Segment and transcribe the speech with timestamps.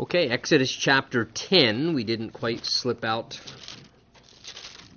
[0.00, 1.94] Okay, Exodus chapter 10.
[1.94, 3.40] We didn't quite slip out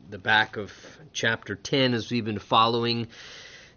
[0.10, 0.74] the back of
[1.14, 3.08] chapter 10 as we've been following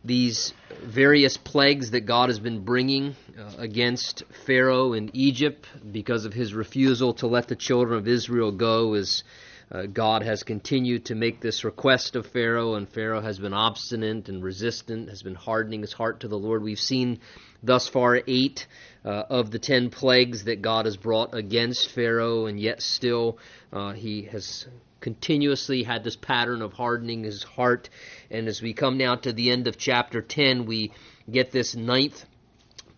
[0.03, 6.33] these various plagues that God has been bringing uh, against Pharaoh in Egypt because of
[6.33, 9.23] his refusal to let the children of Israel go as
[9.73, 14.29] uh, God has continued to make this request of Pharaoh, and Pharaoh has been obstinate
[14.29, 16.63] and resistant, has been hardening his heart to the Lord.
[16.63, 17.21] We've seen
[17.63, 18.67] thus far eight
[19.05, 23.39] uh, of the ten plagues that God has brought against Pharaoh, and yet still
[23.73, 24.67] uh, he has
[25.01, 27.89] continuously had this pattern of hardening his heart.
[28.31, 30.93] And as we come now to the end of chapter 10, we
[31.31, 32.25] get this ninth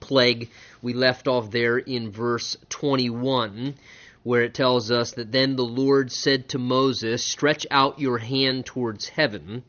[0.00, 0.48] plague.
[0.80, 3.74] We left off there in verse 21
[4.22, 8.66] where it tells us that then the Lord said to Moses, Stretch out your hand
[8.66, 9.64] towards heaven,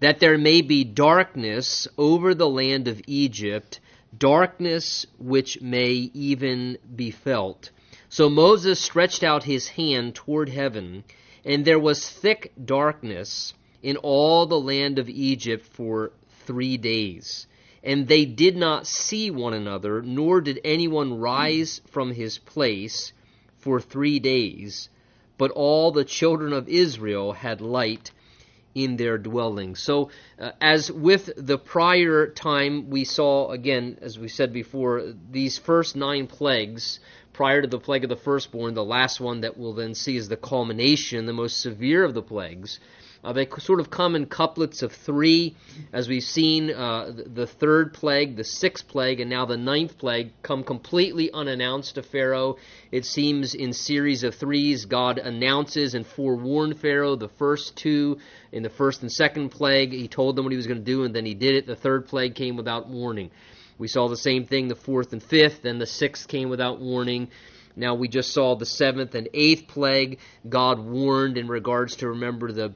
[0.00, 3.80] that there may be darkness over the land of Egypt,
[4.16, 7.70] darkness which may even be felt.
[8.08, 11.04] So Moses stretched out his hand toward heaven,
[11.44, 16.12] and there was thick darkness in all the land of Egypt for
[16.46, 17.46] three days.
[17.82, 23.12] And they did not see one another, nor did anyone rise from his place
[23.60, 24.88] for three days,
[25.38, 28.10] but all the children of Israel had light
[28.74, 29.82] in their dwellings.
[29.82, 35.58] So, uh, as with the prior time, we saw, again, as we said before, these
[35.58, 37.00] first nine plagues,
[37.32, 40.28] prior to the plague of the firstborn, the last one that we'll then see is
[40.28, 42.78] the culmination, the most severe of the plagues.
[43.22, 45.54] Uh, they sort of come in couplets of three,
[45.92, 50.32] as we've seen uh, the third plague, the sixth plague, and now the ninth plague
[50.42, 52.56] come completely unannounced to Pharaoh.
[52.90, 58.18] It seems in series of threes, God announces and forewarned Pharaoh the first two
[58.52, 59.92] in the first and second plague.
[59.92, 61.66] He told them what he was going to do, and then he did it.
[61.66, 63.30] The third plague came without warning.
[63.76, 67.28] We saw the same thing the fourth and fifth, then the sixth came without warning.
[67.76, 70.18] Now we just saw the seventh and eighth plague.
[70.48, 72.74] God warned in regards to remember the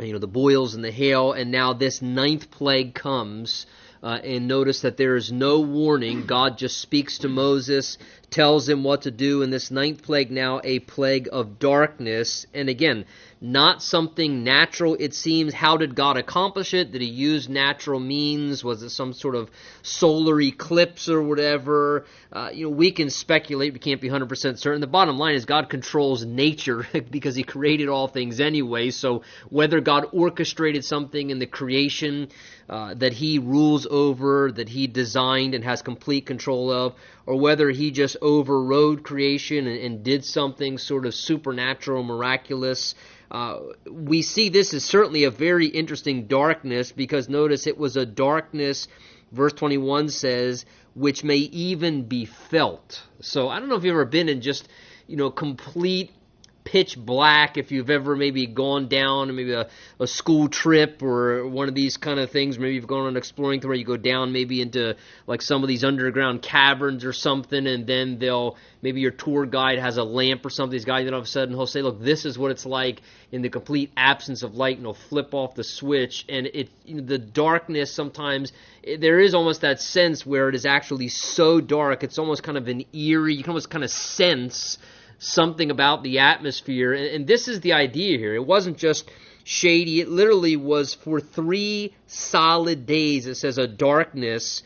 [0.00, 3.66] you know the boils and the hail, and now this ninth plague comes.
[4.00, 6.24] Uh, and notice that there is no warning.
[6.24, 7.98] God just speaks to Moses,
[8.30, 9.42] tells him what to do.
[9.42, 12.46] In this ninth plague, now a plague of darkness.
[12.52, 13.06] And again,
[13.40, 15.54] not something natural, it seems.
[15.54, 16.90] How did God accomplish it?
[16.90, 18.64] Did he use natural means?
[18.64, 19.50] Was it some sort of
[19.82, 22.04] solar eclipse or whatever?
[22.32, 24.80] Uh, you know, we can speculate, we can't be 100% certain.
[24.80, 28.90] The bottom line is God controls nature because he created all things anyway.
[28.90, 32.28] So whether God orchestrated something in the creation
[32.68, 36.94] uh, that he rules over, that he designed and has complete control of,
[37.28, 42.94] or whether he just overrode creation and, and did something sort of supernatural, miraculous,
[43.30, 48.06] uh, we see this is certainly a very interesting darkness because notice it was a
[48.06, 48.88] darkness,
[49.30, 53.02] verse 21 says, which may even be felt.
[53.20, 54.66] So I don't know if you've ever been in just,
[55.06, 56.10] you know, complete
[56.68, 59.66] pitch black if you've ever maybe gone down maybe a,
[59.98, 62.58] a school trip or one of these kind of things.
[62.58, 64.94] Maybe you've gone on an exploring tour you go down maybe into
[65.26, 69.78] like some of these underground caverns or something and then they'll maybe your tour guide
[69.78, 72.02] has a lamp or something these guys then all of a sudden he'll say look
[72.02, 73.00] this is what it's like
[73.32, 76.26] in the complete absence of light and he'll flip off the switch.
[76.28, 78.52] And it the darkness sometimes
[78.82, 82.58] it, there is almost that sense where it is actually so dark it's almost kind
[82.58, 84.78] of an eerie you can almost kind of sense
[85.18, 86.92] something about the atmosphere.
[86.92, 88.34] And, and this is the idea here.
[88.34, 89.10] It wasn't just
[89.44, 93.26] shady, it literally was for three solid days.
[93.26, 94.62] It says a darkness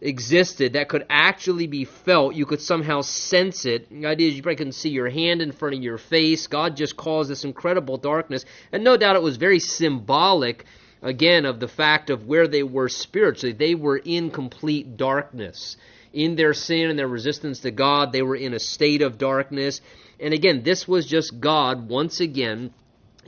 [0.00, 2.34] existed that could actually be felt.
[2.34, 3.88] You could somehow sense it.
[3.88, 6.48] The idea is you probably couldn't see your hand in front of your face.
[6.48, 8.44] God just caused this incredible darkness.
[8.72, 10.64] And no doubt it was very symbolic,
[11.02, 13.52] again, of the fact of where they were spiritually.
[13.52, 15.76] They were in complete darkness
[16.16, 19.82] in their sin and their resistance to God, they were in a state of darkness.
[20.18, 22.72] And again, this was just God once again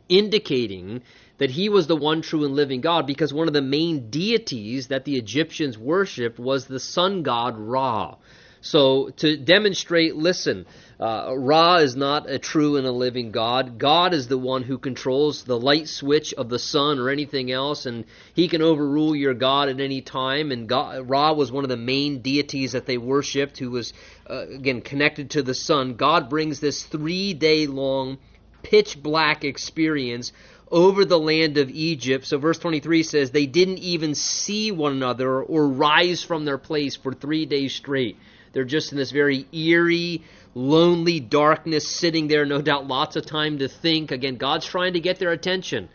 [0.09, 1.03] indicating
[1.37, 4.89] that he was the one true and living God because one of the main deities
[4.89, 8.17] that the Egyptians worshipped was the sun god Ra.
[8.63, 10.65] So to demonstrate, listen,
[11.01, 13.79] uh, Ra is not a true and a living God.
[13.79, 17.87] God is the one who controls the light switch of the sun or anything else,
[17.87, 20.51] and He can overrule your God at any time.
[20.51, 23.93] And God, Ra was one of the main deities that they worshipped, who was
[24.29, 25.95] uh, again connected to the sun.
[25.95, 28.19] God brings this three-day long,
[28.65, 30.33] pitch black experience
[30.69, 32.27] over the land of Egypt.
[32.27, 36.97] So verse 23 says, They didn't even see one another or rise from their place
[36.97, 38.17] for three days straight.
[38.53, 40.23] They're just in this very eerie,
[40.55, 44.11] lonely darkness, sitting there, no doubt lots of time to think.
[44.11, 45.89] Again, God's trying to get their attention.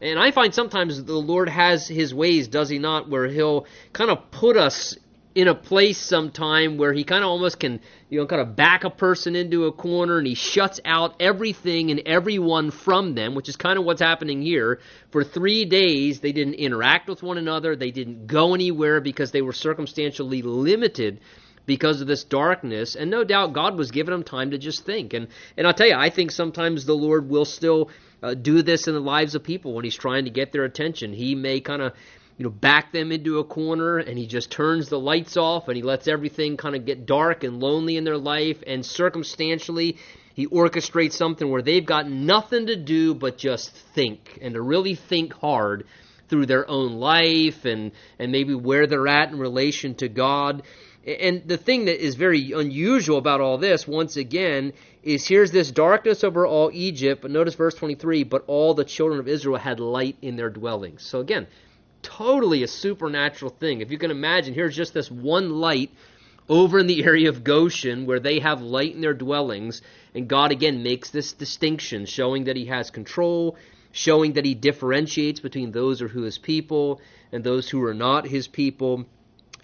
[0.00, 4.10] And I find sometimes the Lord has his ways, does he not, where he'll kind
[4.10, 4.96] of put us
[5.34, 8.84] in a place sometime where he kind of almost can, you know, kind of back
[8.84, 13.48] a person into a corner and he shuts out everything and everyone from them, which
[13.48, 14.78] is kind of what's happening here.
[15.10, 19.42] For three days, they didn't interact with one another, they didn't go anywhere because they
[19.42, 21.20] were circumstantially limited
[21.66, 22.96] because of this darkness.
[22.96, 25.14] And no doubt God was giving them time to just think.
[25.14, 27.90] And, and I'll tell you, I think sometimes the Lord will still
[28.22, 31.12] uh, do this in the lives of people when he's trying to get their attention.
[31.12, 31.92] He may kind of
[32.36, 35.76] you know, back them into a corner and he just turns the lights off and
[35.76, 39.96] he lets everything kind of get dark and lonely in their life and circumstantially
[40.34, 44.96] he orchestrates something where they've got nothing to do but just think and to really
[44.96, 45.86] think hard
[46.28, 50.62] through their own life and and maybe where they're at in relation to God.
[51.06, 54.72] And the thing that is very unusual about all this, once again,
[55.02, 59.20] is here's this darkness over all Egypt, but notice verse 23, but all the children
[59.20, 61.02] of Israel had light in their dwellings.
[61.02, 61.46] So again,
[62.00, 63.82] totally a supernatural thing.
[63.82, 65.90] If you can imagine, here's just this one light
[66.48, 69.82] over in the area of Goshen where they have light in their dwellings,
[70.14, 73.56] and God again makes this distinction, showing that He has control,
[73.92, 78.26] showing that He differentiates between those who are His people and those who are not
[78.26, 79.06] His people.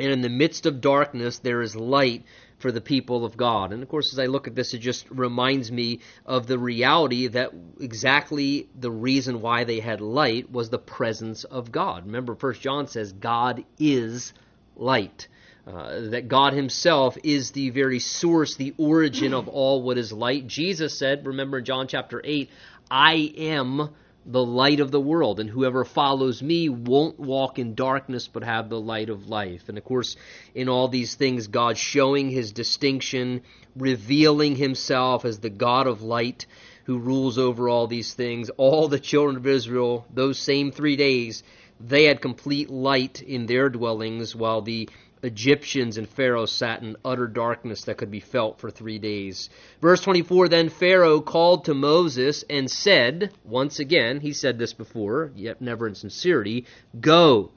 [0.01, 2.25] And in the midst of darkness, there is light
[2.59, 3.73] for the people of God.
[3.73, 7.27] And of course, as I look at this, it just reminds me of the reality
[7.29, 12.07] that exactly the reason why they had light was the presence of God.
[12.07, 14.33] Remember, First John says, God is
[14.77, 15.29] light.
[15.67, 20.47] Uh, that God Himself is the very source, the origin of all what is light.
[20.47, 22.51] Jesus said, remember in John chapter 8,
[22.91, 23.91] I am
[24.27, 28.69] the light of the world, and whoever follows me won't walk in darkness but have
[28.69, 29.69] the light of life.
[29.69, 30.17] And of course,
[30.55, 33.43] in all these things, God showing his distinction,
[33.77, 36.47] revealing himself as the God of light
[36.85, 38.51] who rules over all these things.
[38.51, 41.43] All the children of Israel, those same three days,
[41.81, 44.89] they had complete light in their dwellings, while the
[45.23, 49.51] Egyptians and Pharaoh sat in utter darkness that could be felt for three days.
[49.81, 55.33] Verse 24 Then Pharaoh called to Moses and said, once again, he said this before,
[55.37, 56.65] yet never in sincerity,
[57.01, 57.51] Go,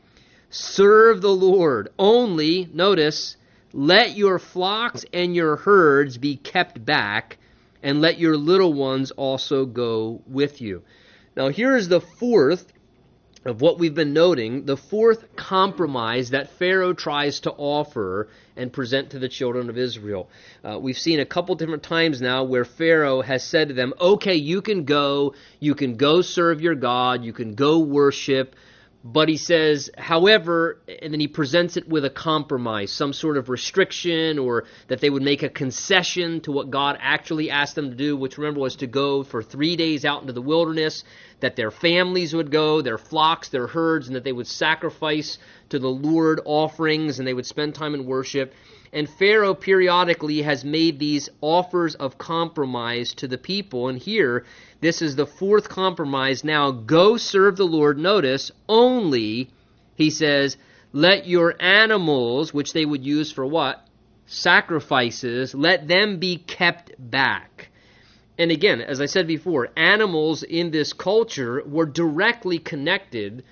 [0.50, 1.89] serve the Lord.
[1.98, 3.38] Only, notice,
[3.71, 7.38] let your flocks and your herds be kept back,
[7.81, 10.83] and let your little ones also go with you.
[11.36, 12.73] Now, here is the fourth
[13.45, 19.12] of what we've been noting, the fourth compromise that Pharaoh tries to offer and present
[19.12, 20.30] to the children of Israel.
[20.63, 24.36] Uh, we've seen a couple different times now where Pharaoh has said to them, okay,
[24.36, 28.56] you can go, you can go serve your God, you can go worship,
[29.04, 33.50] but he says, however, and then he presents it with a compromise, some sort of
[33.50, 37.96] restriction, or that they would make a concession to what God actually asked them to
[37.98, 41.04] do, which remember was to go for three days out into the wilderness,
[41.42, 45.80] that their families would go, their flocks, their herds, and that they would sacrifice to
[45.80, 48.54] the Lord offerings and they would spend time in worship.
[48.94, 53.90] And Pharaoh periodically has made these offers of compromise to the people.
[53.90, 54.45] And here,
[54.81, 56.44] this is the fourth compromise.
[56.44, 57.98] Now, go serve the Lord.
[57.98, 59.50] Notice, only,
[59.95, 60.57] he says,
[60.92, 63.84] let your animals, which they would use for what?
[64.28, 67.69] Sacrifices, let them be kept back.
[68.38, 73.44] And again, as I said before, animals in this culture were directly connected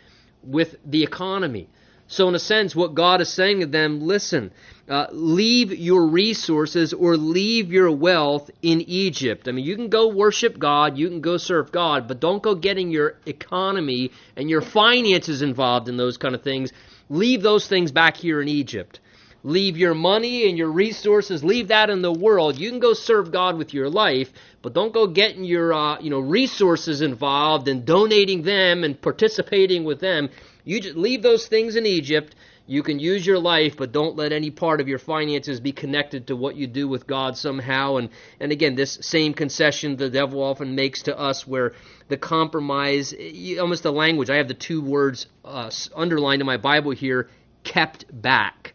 [0.43, 1.67] with the economy.
[2.11, 4.51] So, in a sense, what God is saying to them listen,
[4.89, 9.47] uh, leave your resources or leave your wealth in Egypt.
[9.47, 12.53] I mean, you can go worship God, you can go serve God, but don't go
[12.53, 16.73] getting your economy and your finances involved in those kind of things.
[17.09, 18.99] Leave those things back here in Egypt.
[19.43, 22.59] Leave your money and your resources, leave that in the world.
[22.59, 24.29] You can go serve God with your life,
[24.61, 29.85] but don't go getting your uh, you know resources involved and donating them and participating
[29.85, 30.29] with them.
[30.63, 32.35] You just leave those things in Egypt.
[32.67, 36.27] You can use your life, but don't let any part of your finances be connected
[36.27, 37.97] to what you do with God somehow.
[37.97, 41.73] And, and again, this same concession the devil often makes to us where
[42.07, 43.13] the compromise,
[43.59, 47.29] almost the language, I have the two words uh, underlined in my Bible here,
[47.63, 48.73] kept back.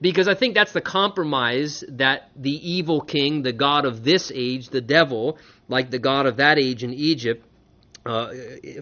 [0.00, 4.70] Because I think that's the compromise that the evil king, the God of this age,
[4.70, 7.44] the devil, like the God of that age in Egypt,
[8.06, 8.32] uh,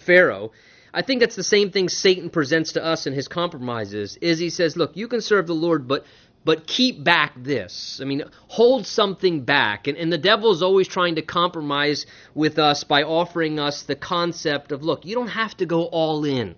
[0.01, 0.53] Pharaoh,
[0.97, 4.17] I think that's the same thing Satan presents to us in his compromises.
[4.23, 6.07] Is he says, "Look, you can serve the Lord, but
[6.43, 8.01] but keep back this.
[8.01, 12.59] I mean, hold something back." And and the devil is always trying to compromise with
[12.59, 16.55] us by offering us the concept of, "Look, you don't have to go all in."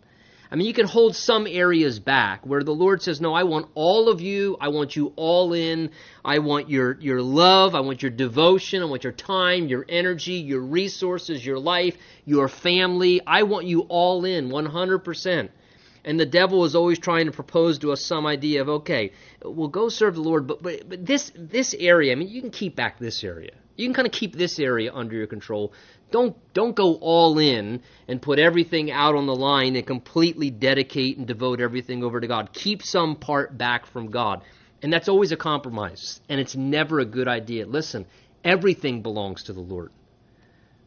[0.50, 3.68] I mean, you can hold some areas back where the Lord says, No, I want
[3.74, 4.56] all of you.
[4.60, 5.90] I want you all in.
[6.24, 7.74] I want your, your love.
[7.74, 8.82] I want your devotion.
[8.82, 13.20] I want your time, your energy, your resources, your life, your family.
[13.26, 15.50] I want you all in 100%.
[16.04, 19.12] And the devil is always trying to propose to us some idea of, okay,
[19.44, 22.50] we'll go serve the Lord, but, but, but this, this area, I mean, you can
[22.50, 23.52] keep back this area.
[23.76, 25.72] You can kind of keep this area under your control.
[26.10, 31.18] Don't, don't go all in and put everything out on the line and completely dedicate
[31.18, 32.52] and devote everything over to God.
[32.52, 34.42] Keep some part back from God.
[34.82, 37.66] And that's always a compromise, and it's never a good idea.
[37.66, 38.06] Listen,
[38.44, 39.90] everything belongs to the Lord.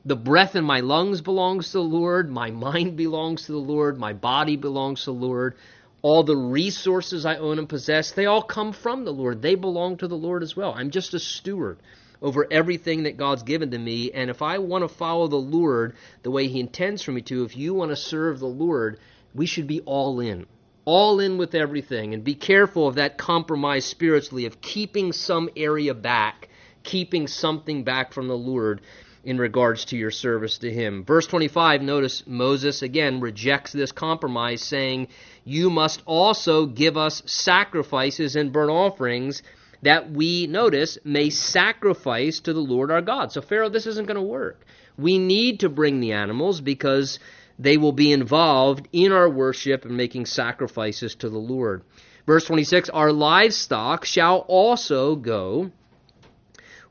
[0.05, 2.31] The breath in my lungs belongs to the Lord.
[2.31, 3.99] My mind belongs to the Lord.
[3.99, 5.55] My body belongs to the Lord.
[6.01, 9.41] All the resources I own and possess, they all come from the Lord.
[9.41, 10.73] They belong to the Lord as well.
[10.75, 11.77] I'm just a steward
[12.21, 14.11] over everything that God's given to me.
[14.11, 17.43] And if I want to follow the Lord the way He intends for me to,
[17.43, 18.99] if you want to serve the Lord,
[19.33, 20.45] we should be all in.
[20.85, 22.13] All in with everything.
[22.13, 26.49] And be careful of that compromise spiritually, of keeping some area back,
[26.83, 28.81] keeping something back from the Lord
[29.23, 31.05] in regards to your service to him.
[31.05, 35.07] Verse 25, notice Moses again rejects this compromise, saying,
[35.43, 39.43] You must also give us sacrifices and burnt offerings
[39.81, 43.31] that we, notice, may sacrifice to the Lord our God.
[43.31, 44.65] So, Pharaoh, this isn't going to work.
[44.97, 47.19] We need to bring the animals because
[47.57, 51.83] they will be involved in our worship and making sacrifices to the Lord.
[52.25, 55.71] Verse 26 Our livestock shall also go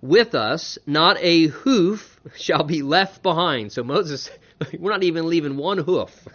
[0.00, 3.72] with us, not a hoof shall be left behind.
[3.72, 4.30] So Moses,
[4.78, 6.26] we're not even leaving one hoof.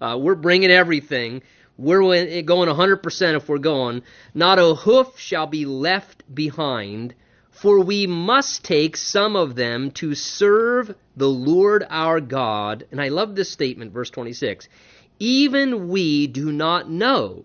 [0.00, 1.42] Uh, we're bringing everything.
[1.78, 4.02] We're going 100% if we're going.
[4.34, 7.14] Not a hoof shall be left behind,
[7.50, 12.86] for we must take some of them to serve the Lord our God.
[12.90, 14.68] And I love this statement, verse 26.
[15.18, 17.44] Even we do not know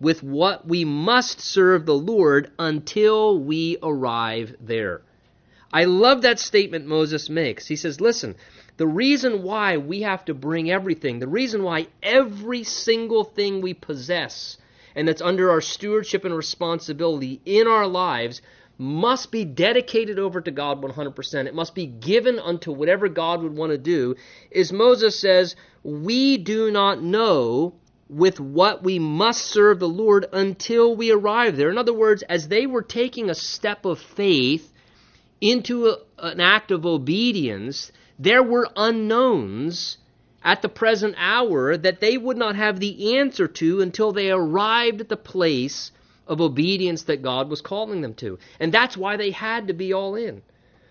[0.00, 5.02] with what we must serve the Lord until we arrive there.
[5.72, 7.66] I love that statement Moses makes.
[7.66, 8.36] He says, Listen,
[8.78, 13.74] the reason why we have to bring everything, the reason why every single thing we
[13.74, 14.56] possess
[14.94, 18.40] and that's under our stewardship and responsibility in our lives
[18.78, 21.46] must be dedicated over to God 100%.
[21.46, 24.14] It must be given unto whatever God would want to do.
[24.50, 27.74] Is Moses says, We do not know
[28.08, 31.70] with what we must serve the Lord until we arrive there.
[31.70, 34.72] In other words, as they were taking a step of faith,
[35.40, 39.98] into a, an act of obedience, there were unknowns
[40.42, 45.00] at the present hour that they would not have the answer to until they arrived
[45.00, 45.90] at the place
[46.26, 48.38] of obedience that God was calling them to.
[48.60, 50.42] And that's why they had to be all in.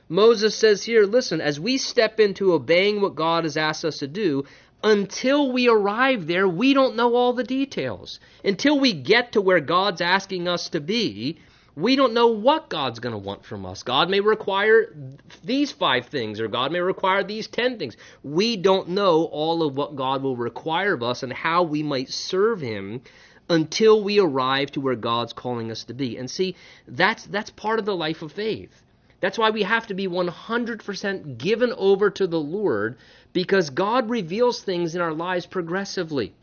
[0.10, 4.08] Moses says here, listen, as we step into obeying what God has asked us to
[4.08, 4.46] do,
[4.84, 8.20] until we arrive there, we don't know all the details.
[8.44, 11.40] Until we get to where God's asking us to be,
[11.78, 13.84] we don't know what God's going to want from us.
[13.84, 14.96] God may require
[15.44, 17.96] these five things, or God may require these ten things.
[18.24, 22.10] We don't know all of what God will require of us and how we might
[22.10, 23.02] serve Him
[23.48, 26.18] until we arrive to where God's calling us to be.
[26.18, 26.56] And see,
[26.88, 28.82] that's that's part of the life of faith.
[29.20, 32.98] That's why we have to be 100% given over to the Lord
[33.34, 36.34] because God reveals things in our lives progressively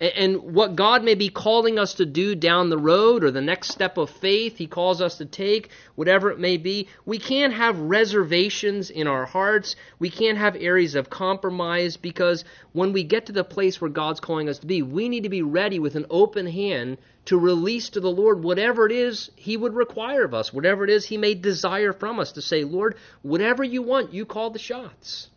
[0.00, 3.70] and what God may be calling us to do down the road or the next
[3.70, 7.78] step of faith He calls us to take, whatever it may be, we can't have
[7.78, 9.76] reservations in our hearts.
[9.98, 14.20] We can't have areas of compromise because when we get to the place where God's
[14.20, 17.90] calling us to be, we need to be ready with an open hand to release
[17.90, 21.18] to the Lord whatever it is He would require of us, whatever it is He
[21.18, 25.28] may desire from us, to say, Lord, whatever you want, you call the shots.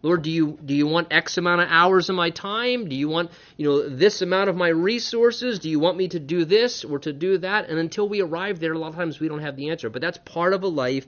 [0.00, 2.88] Lord, do you do you want X amount of hours of my time?
[2.88, 5.58] Do you want, you know, this amount of my resources?
[5.58, 7.68] Do you want me to do this or to do that?
[7.68, 9.90] And until we arrive there, a lot of times we don't have the answer.
[9.90, 11.06] But that's part of a life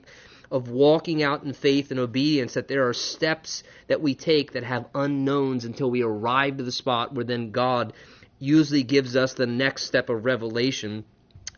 [0.51, 4.63] of walking out in faith and obedience that there are steps that we take that
[4.63, 7.93] have unknowns until we arrive to the spot where then God
[8.37, 11.05] usually gives us the next step of revelation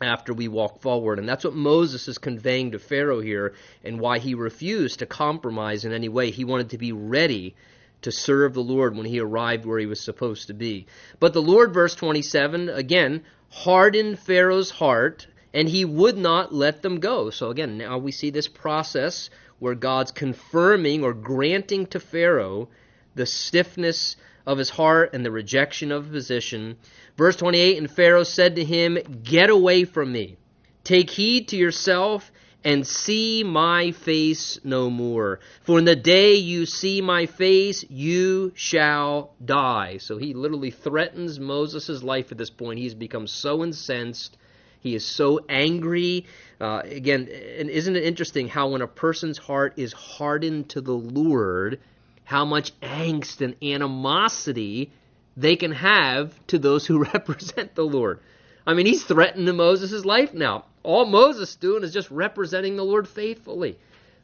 [0.04, 1.20] after we walk forward.
[1.20, 5.86] And that's what Moses is conveying to Pharaoh here and why he refused to compromise
[5.86, 6.32] in any way.
[6.32, 7.56] He wanted to be ready
[8.02, 10.86] to serve the Lord when he arrived where he was supposed to be.
[11.20, 17.00] But the Lord, verse 27, again, hardened Pharaoh's heart and he would not let them
[17.00, 17.30] go.
[17.30, 19.30] So again, now we see this process
[19.60, 22.70] where God's confirming or granting to Pharaoh
[23.16, 26.78] the stiffness of his heart and the rejection of a position.
[27.18, 30.38] Verse 28 And Pharaoh said to him, Get away from me.
[30.84, 32.32] Take heed to yourself
[32.64, 35.40] and see my face no more.
[35.64, 39.98] For in the day you see my face, you shall die.
[39.98, 42.80] So he literally threatens Moses' life at this point.
[42.80, 44.38] He's become so incensed.
[44.80, 46.26] He is so angry.
[46.60, 50.94] Uh, again, and isn't it interesting how when a person's heart is hardened to the
[50.94, 51.80] Lord,
[52.24, 54.92] how much angst and animosity
[55.36, 58.20] they can have to those who represent the Lord.
[58.66, 60.66] I mean, he's threatening Moses' life now.
[60.84, 63.78] All Moses doing is just representing the Lord faithfully.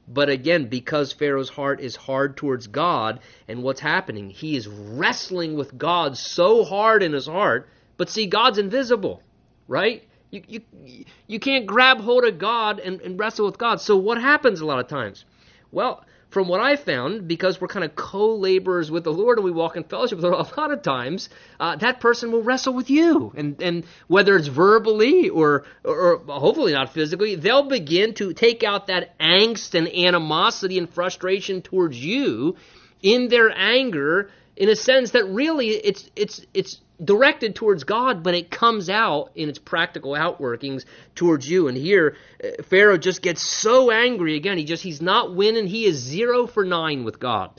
[0.08, 4.32] But again, because Pharaoh's heart is hard towards God, and what's happening?
[4.32, 7.70] He is wrestling with God so hard in his heart.
[7.96, 9.22] But see, God's invisible,
[9.68, 10.04] right?
[10.32, 13.82] You, you, you can't grab hold of God and, and wrestle with God.
[13.82, 15.26] So what happens a lot of times?
[15.72, 19.52] Well, from what I found, because we're kind of co-laborers with the Lord and we
[19.52, 22.74] walk in fellowship with the Lord, a lot of times uh, that person will wrestle
[22.74, 28.14] with you, and and whether it's verbally or, or or hopefully not physically, they'll begin
[28.16, 32.56] to take out that angst and animosity and frustration towards you
[33.02, 38.36] in their anger, in a sense that really it's it's it's directed towards God, but
[38.36, 41.68] it comes out in its practical outworkings towards you.
[41.68, 44.58] And here, uh, Pharaoh just gets so angry again.
[44.58, 45.68] He just, he's not winning.
[45.68, 47.52] He is zero for nine with God.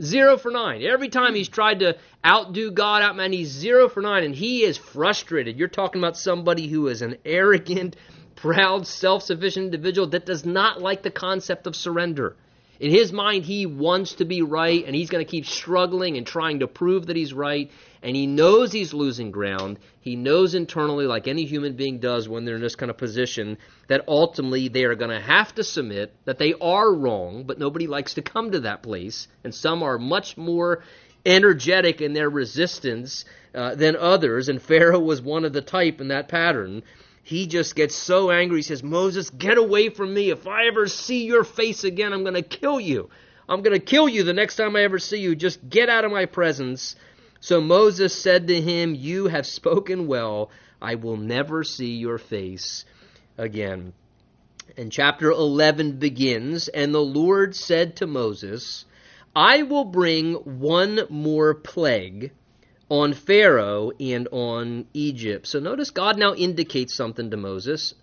[0.00, 0.82] Zero for nine.
[0.82, 4.78] Every time he's tried to outdo God, outman, he's zero for nine, and he is
[4.78, 5.58] frustrated.
[5.58, 7.96] You're talking about somebody who is an arrogant,
[8.34, 12.36] proud, self sufficient individual that does not like the concept of surrender.
[12.78, 16.26] In his mind, he wants to be right, and he's going to keep struggling and
[16.26, 17.70] trying to prove that he's right.
[18.02, 19.78] And he knows he's losing ground.
[20.00, 23.58] He knows internally, like any human being does when they're in this kind of position,
[23.88, 27.86] that ultimately they are going to have to submit, that they are wrong, but nobody
[27.86, 29.28] likes to come to that place.
[29.44, 30.82] And some are much more
[31.26, 36.08] energetic in their resistance uh, than others, and Pharaoh was one of the type in
[36.08, 36.82] that pattern
[37.22, 38.58] he just gets so angry.
[38.58, 40.30] He says, Moses, get away from me.
[40.30, 43.10] If I ever see your face again, I'm going to kill you.
[43.48, 45.34] I'm going to kill you the next time I ever see you.
[45.34, 46.96] Just get out of my presence.
[47.40, 50.50] So Moses said to him, You have spoken well.
[50.80, 52.84] I will never see your face
[53.38, 53.94] again.
[54.76, 58.84] And chapter 11 begins, and the Lord said to Moses,
[59.34, 62.32] I will bring one more plague
[62.88, 65.46] on Pharaoh and on Egypt.
[65.46, 67.94] So notice God now indicates something to Moses.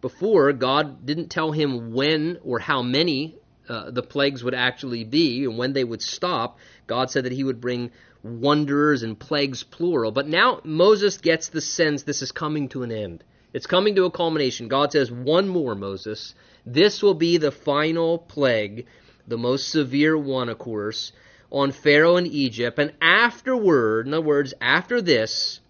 [0.00, 3.36] Before, God didn't tell him when or how many
[3.68, 6.58] uh, the plagues would actually be and when they would stop.
[6.86, 7.90] God said that he would bring
[8.24, 10.10] wonders and plagues plural.
[10.10, 13.22] But now Moses gets the sense this is coming to an end.
[13.52, 14.66] It's coming to a culmination.
[14.66, 16.34] God says, One more, Moses.
[16.66, 18.86] This will be the final plague,
[19.28, 21.12] the most severe one, of course
[21.54, 25.60] on Pharaoh and Egypt, and afterward, in other words, after this,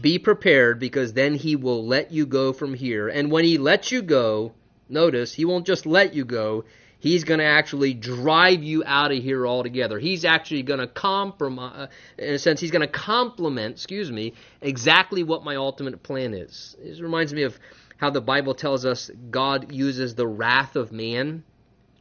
[0.00, 3.08] be prepared because then he will let you go from here.
[3.08, 4.52] And when he lets you go,
[4.88, 6.64] notice, he won't just let you go,
[6.98, 9.98] he's going to actually drive you out of here altogether.
[9.98, 15.22] He's actually going to compromise, in a sense, he's going to complement, excuse me, exactly
[15.22, 16.76] what my ultimate plan is.
[16.82, 17.58] This reminds me of
[17.96, 21.44] how the Bible tells us God uses the wrath of man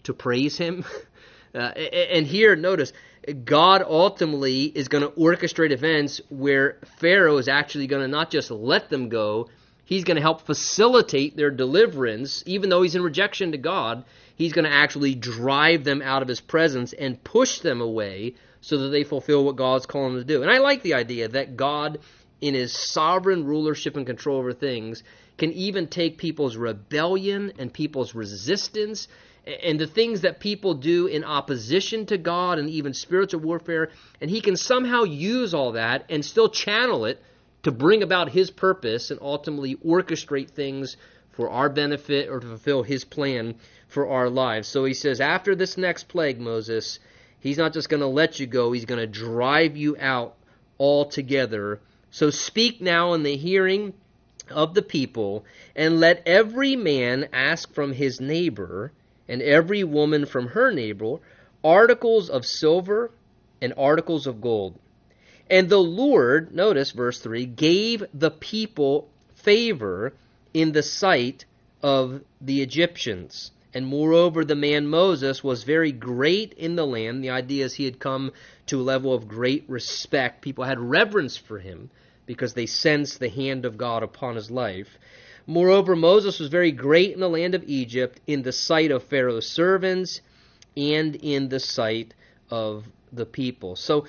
[0.04, 0.86] to praise him.
[1.56, 2.94] Uh, and here, notice,
[3.46, 8.52] God ultimately is going to orchestrate events where Pharaoh is actually going to not just
[8.52, 9.50] let them go,
[9.86, 14.04] he's going to help facilitate their deliverance, even though he's in rejection to God.
[14.38, 18.78] He's going to actually drive them out of his presence and push them away so
[18.78, 20.44] that they fulfill what God's calling them to do.
[20.44, 21.98] And I like the idea that God,
[22.40, 25.02] in his sovereign rulership and control over things,
[25.40, 29.08] can even take people's rebellion and people's resistance
[29.64, 33.90] and the things that people do in opposition to God and even spiritual warfare,
[34.22, 37.24] and he can somehow use all that and still channel it
[37.64, 40.96] to bring about his purpose and ultimately orchestrate things
[41.32, 43.56] for our benefit or to fulfill his plan
[43.88, 44.68] for our lives.
[44.68, 47.00] So he says, after this next plague, Moses,
[47.40, 50.36] he's not just going to let you go, he's going to drive you out
[50.80, 51.80] altogether.
[52.12, 53.94] So speak now in the hearing
[54.50, 55.46] of the people,
[55.76, 58.92] and let every man ask from his neighbor
[59.28, 61.18] and every woman from her neighbor
[61.64, 63.12] articles of silver
[63.62, 64.80] and articles of gold.
[65.50, 70.14] And the Lord, notice verse 3, gave the people favor
[70.54, 71.46] in the sight
[71.82, 73.52] of the Egyptians.
[73.78, 77.24] And moreover, the man Moses was very great in the land.
[77.24, 78.32] The idea is he had come
[78.66, 80.42] to a level of great respect.
[80.42, 81.92] People had reverence for him
[82.26, 84.98] because they sensed the hand of God upon his life.
[85.46, 89.48] Moreover, Moses was very great in the land of Egypt, in the sight of Pharaoh's
[89.48, 90.22] servants,
[90.76, 92.16] and in the sight
[92.50, 93.76] of the people.
[93.76, 94.08] So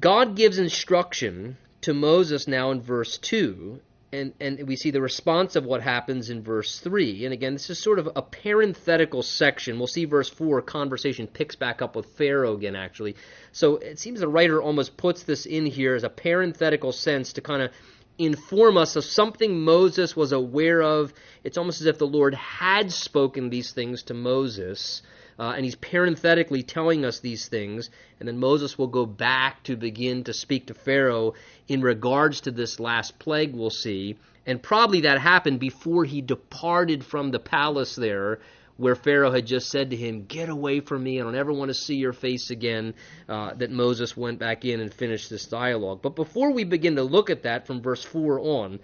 [0.00, 3.78] God gives instruction to Moses now in verse 2,
[4.16, 7.24] and, and we see the response of what happens in verse 3.
[7.24, 9.78] And again, this is sort of a parenthetical section.
[9.78, 13.16] We'll see verse 4, conversation picks back up with Pharaoh again, actually.
[13.52, 17.40] So it seems the writer almost puts this in here as a parenthetical sense to
[17.40, 17.70] kind of
[18.18, 21.12] inform us of something Moses was aware of.
[21.44, 25.02] It's almost as if the Lord had spoken these things to Moses,
[25.38, 27.90] Uh, and he's parenthetically telling us these things.
[28.18, 31.34] And then Moses will go back to begin to speak to Pharaoh
[31.68, 34.16] in regards to this last plague we'll see.
[34.46, 38.38] And probably that happened before he departed from the palace there,
[38.76, 41.68] where Pharaoh had just said to him, Get away from me, I don't ever want
[41.70, 42.94] to see your face again.
[43.28, 46.00] Uh, that Moses went back in and finished this dialogue.
[46.00, 48.78] But before we begin to look at that from verse 4 on,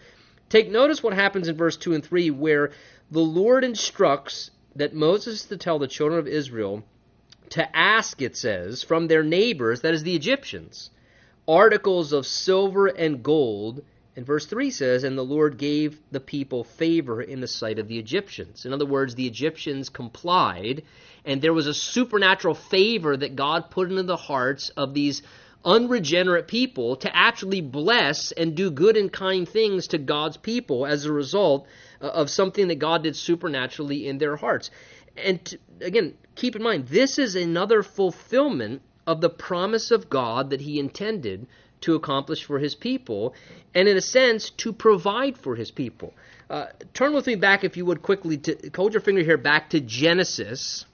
[0.48, 2.72] take notice what happens in verse 2 and 3, where
[3.10, 6.84] the Lord instructs that Moses is to tell the children of Israel
[7.50, 10.90] to ask, it says, from their neighbors, that is the Egyptians,
[11.46, 13.82] articles of silver and gold.
[14.16, 17.88] And verse 3 says, And the Lord gave the people favor in the sight of
[17.88, 18.64] the Egyptians.
[18.64, 20.82] In other words, the Egyptians complied,
[21.24, 25.22] and there was a supernatural favor that God put into the hearts of these
[25.64, 31.04] unregenerate people to actually bless and do good and kind things to God's people as
[31.04, 31.66] a result
[32.02, 34.70] of something that God did supernaturally in their hearts.
[35.16, 40.50] And to, again, keep in mind, this is another fulfillment of the promise of God
[40.50, 41.46] that He intended
[41.82, 43.34] to accomplish for His people,
[43.74, 46.14] and in a sense, to provide for His people.
[46.48, 49.70] Uh, turn with me back, if you would, quickly to hold your finger here back
[49.70, 50.84] to Genesis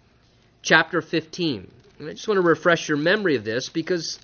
[0.62, 1.70] chapter 15.
[1.98, 4.20] And I just want to refresh your memory of this because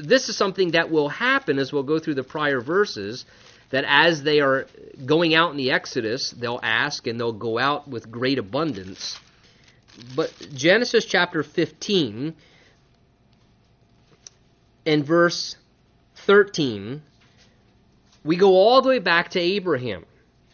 [0.00, 3.24] this is something that will happen as we'll go through the prior verses.
[3.70, 4.66] That as they are
[5.04, 9.18] going out in the Exodus, they'll ask and they'll go out with great abundance.
[10.14, 12.34] But Genesis chapter 15
[14.86, 15.56] and verse
[16.16, 17.02] 13,
[18.24, 20.04] we go all the way back to Abraham.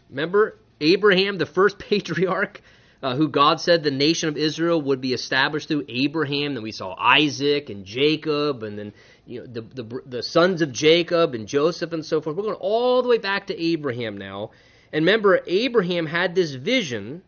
[0.09, 2.61] Remember, Abraham, the first patriarch,
[3.03, 6.53] uh, who God said the nation of Israel would be established through Abraham.
[6.53, 8.93] Then we saw Isaac and Jacob, and then
[9.31, 12.35] you know the, the the sons of Jacob and Joseph and so forth.
[12.35, 14.51] We're going all the way back to Abraham now.
[14.93, 17.21] And remember, Abraham had this vision,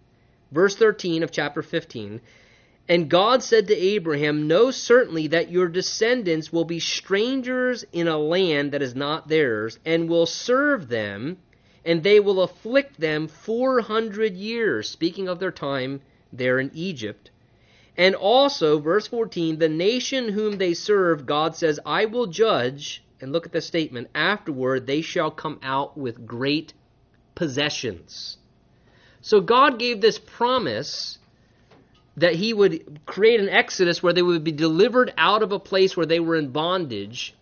[0.52, 2.20] verse 13 of chapter 15.
[2.90, 8.18] And God said to Abraham, Know certainly that your descendants will be strangers in a
[8.18, 11.38] land that is not theirs, and will serve them
[11.86, 17.30] and they will afflict them 400 years, speaking of their time there in Egypt.
[17.98, 23.32] And also, verse 14, the nation whom they serve, God says, I will judge, and
[23.32, 26.74] look at the statement, afterward they shall come out with great
[27.36, 28.38] possessions.
[29.22, 31.20] So God gave this promise
[32.18, 35.96] that He would create an exodus where they would be delivered out of a place
[35.96, 37.36] where they were in bondage.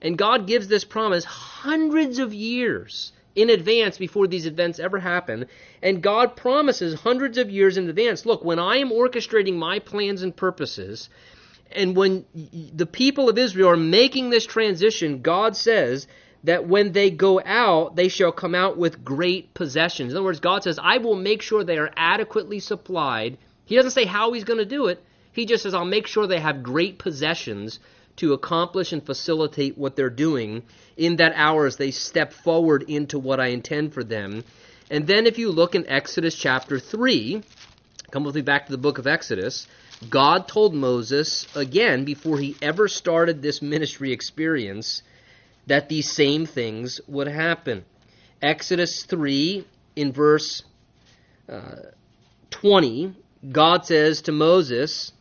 [0.00, 5.46] And God gives this promise hundreds of years in advance before these events ever happen.
[5.82, 10.22] And God promises hundreds of years in advance look, when I am orchestrating my plans
[10.22, 11.08] and purposes,
[11.70, 16.06] and when the people of Israel are making this transition, God says
[16.44, 20.12] that when they go out, they shall come out with great possessions.
[20.12, 23.36] In other words, God says, I will make sure they are adequately supplied.
[23.64, 25.02] He doesn't say how He's going to do it.
[25.32, 27.80] He just says, I'll make sure they have great possessions
[28.16, 30.62] to accomplish and facilitate what they're doing
[30.96, 34.44] in that hour as they step forward into what I intend for them.
[34.90, 37.42] And then if you look in Exodus chapter 3,
[38.10, 39.66] come with me back to the book of Exodus,
[40.08, 45.02] God told Moses, again, before he ever started this ministry experience,
[45.66, 47.84] that these same things would happen.
[48.42, 50.62] Exodus 3, in verse
[51.48, 51.76] uh,
[52.50, 53.14] 20,
[53.50, 55.12] God says to Moses,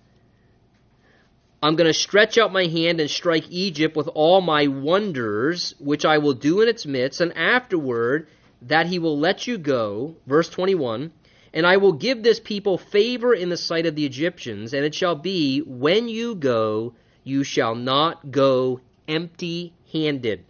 [1.65, 6.05] I'm going to stretch out my hand and strike Egypt with all my wonders, which
[6.05, 8.27] I will do in its midst, and afterward
[8.61, 10.15] that he will let you go.
[10.27, 11.11] Verse 21
[11.55, 14.93] And I will give this people favor in the sight of the Egyptians, and it
[14.93, 20.45] shall be, when you go, you shall not go empty handed.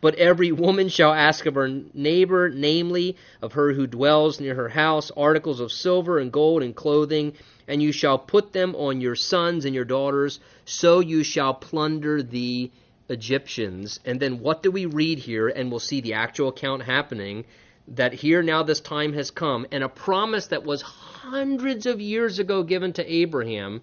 [0.00, 4.70] But every woman shall ask of her neighbor, namely, of her who dwells near her
[4.70, 7.34] house, articles of silver and gold and clothing,
[7.70, 12.20] and you shall put them on your sons and your daughters, so you shall plunder
[12.22, 12.70] the
[13.08, 14.00] Egyptians.
[14.04, 15.48] And then what do we read here?
[15.48, 17.44] And we'll see the actual account happening
[17.88, 22.38] that here now this time has come, and a promise that was hundreds of years
[22.40, 23.82] ago given to Abraham.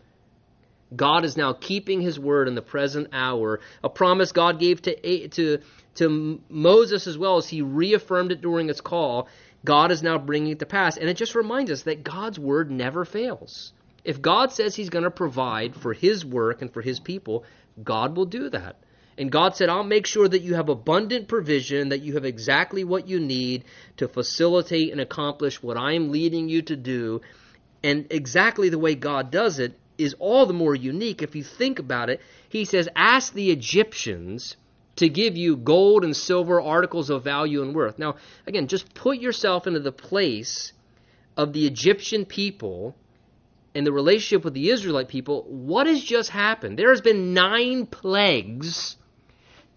[0.96, 5.30] God is now keeping his word in the present hour, a promise God gave to,
[5.30, 5.60] to
[5.98, 9.28] to Moses as well as he reaffirmed it during his call,
[9.66, 10.98] God is now bringing it to pass.
[10.98, 13.74] And it just reminds us that God's word never fails.
[14.04, 17.44] If God says he's going to provide for his work and for his people,
[17.84, 18.78] God will do that.
[19.18, 22.84] And God said, I'll make sure that you have abundant provision, that you have exactly
[22.84, 23.66] what you need
[23.98, 27.22] to facilitate and accomplish what I am leading you to do.
[27.84, 31.80] And exactly the way God does it is all the more unique if you think
[31.80, 32.22] about it.
[32.48, 34.56] He says, Ask the Egyptians
[34.98, 37.98] to give you gold and silver articles of value and worth.
[37.98, 40.74] Now, again, just put yourself into the place
[41.36, 42.96] of the Egyptian people
[43.78, 46.80] and the relationship with the Israelite people, what has just happened?
[46.80, 48.98] There has been nine plagues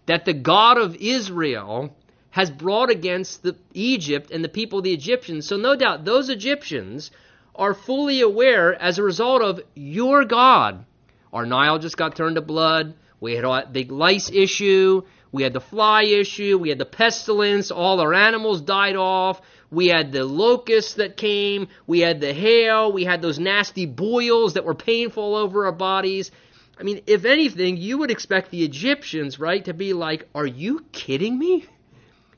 [0.06, 1.94] that the God of Israel
[2.30, 5.46] has brought against the Egypt and the people of the Egyptians.
[5.46, 7.10] So no doubt those Egyptians
[7.54, 10.86] are fully aware as a result of your God.
[11.30, 12.94] Our Nile just got turned to blood.
[13.20, 15.02] We had a big lice issue.
[15.30, 16.56] We had the fly issue.
[16.56, 17.70] We had the pestilence.
[17.70, 19.42] All our animals died off.
[19.70, 21.68] We had the locusts that came.
[21.87, 22.92] We had the hail.
[22.92, 26.30] We had those nasty boils that were painful over our bodies.
[26.78, 30.85] I mean, if anything, you would expect the Egyptians, right, to be like, Are you
[30.92, 31.66] kidding me?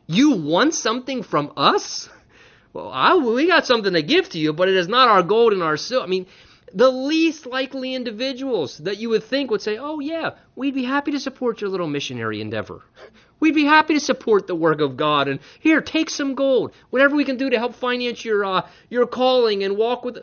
[0.07, 2.09] You want something from us?
[2.73, 5.53] Well, I, we got something to give to you, but it is not our gold
[5.53, 6.05] and our silver.
[6.05, 6.27] I mean,
[6.75, 11.13] the least likely individuals that you would think would say, Oh, yeah, we'd be happy
[11.13, 12.83] to support your little missionary endeavor.
[13.43, 15.27] We'd be happy to support the work of God.
[15.27, 16.73] And here, take some gold.
[16.91, 20.19] Whatever we can do to help finance your, uh, your calling and walk with.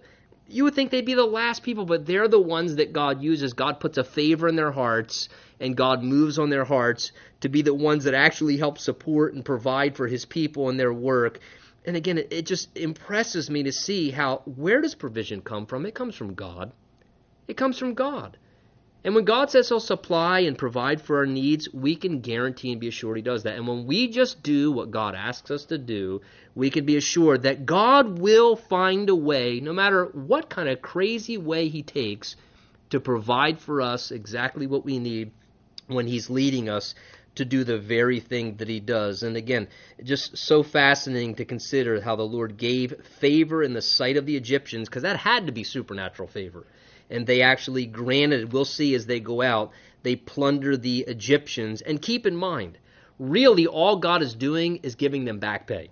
[0.47, 3.51] You would think they'd be the last people, but they're the ones that God uses.
[3.51, 5.27] God puts a favor in their hearts,
[5.59, 9.43] and God moves on their hearts to be the ones that actually help support and
[9.43, 11.41] provide for His people and their work
[11.85, 15.85] and again, it, it just impresses me to see how where does provision come from?
[15.85, 16.71] It comes from God.
[17.47, 18.37] It comes from God.
[19.03, 22.81] And when God says He'll supply and provide for our needs, we can guarantee and
[22.81, 23.55] be assured He does that.
[23.55, 26.21] And when we just do what God asks us to do,
[26.53, 30.81] we can be assured that God will find a way, no matter what kind of
[30.81, 32.35] crazy way He takes,
[32.89, 35.31] to provide for us exactly what we need
[35.87, 36.93] when He's leading us
[37.35, 39.23] to do the very thing that he does.
[39.23, 39.69] And again,
[40.03, 44.35] just so fascinating to consider how the Lord gave favor in the sight of the
[44.35, 46.65] Egyptians, because that had to be supernatural favor.
[47.09, 49.71] And they actually granted, we'll see as they go out,
[50.03, 51.81] they plunder the Egyptians.
[51.81, 52.77] And keep in mind,
[53.17, 55.89] really all God is doing is giving them back pay.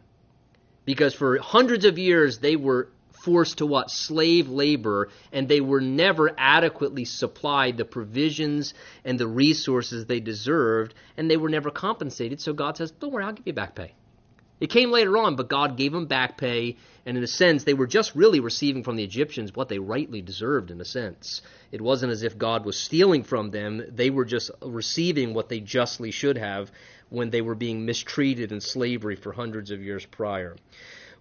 [0.85, 3.91] Because for hundreds of years they were forced to what?
[3.91, 10.93] Slave labor, and they were never adequately supplied the provisions and the resources they deserved,
[11.17, 12.39] and they were never compensated.
[12.39, 13.93] So God says, Don't worry, I'll give you back pay.
[14.59, 17.75] It came later on, but God gave them back pay, and in a sense, they
[17.75, 21.41] were just really receiving from the Egyptians what they rightly deserved, in a sense.
[21.71, 25.59] It wasn't as if God was stealing from them, they were just receiving what they
[25.59, 26.71] justly should have
[27.09, 30.55] when they were being mistreated in slavery for hundreds of years prior.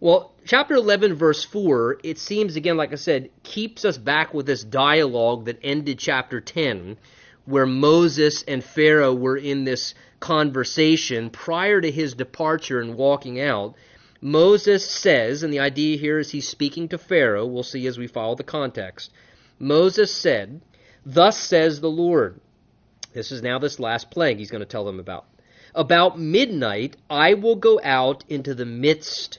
[0.00, 4.46] Well, chapter 11, verse 4, it seems, again, like I said, keeps us back with
[4.46, 6.98] this dialogue that ended chapter 10,
[7.46, 13.74] where Moses and Pharaoh were in this conversation prior to his departure and walking out.
[14.20, 18.06] Moses says, and the idea here is he's speaking to Pharaoh, we'll see as we
[18.06, 19.12] follow the context.
[19.58, 20.60] Moses said,
[21.04, 22.40] Thus says the Lord.
[23.12, 25.26] This is now this last plague he's going to tell them about.
[25.74, 29.38] About midnight I will go out into the midst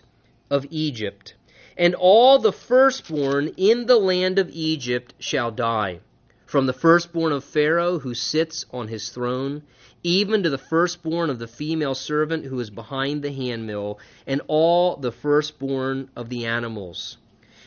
[0.50, 1.36] of Egypt,
[1.78, 6.00] and all the firstborn in the land of Egypt shall die,
[6.46, 9.64] from the firstborn of Pharaoh who sits on his throne,
[10.08, 14.96] even to the firstborn of the female servant who is behind the handmill, and all
[14.96, 17.18] the firstborn of the animals.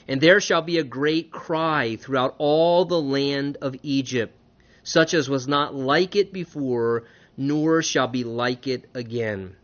[0.09, 4.35] And there shall be a great cry throughout all the land of Egypt,
[4.83, 7.05] such as was not like it before,
[7.37, 9.55] nor shall be like it again.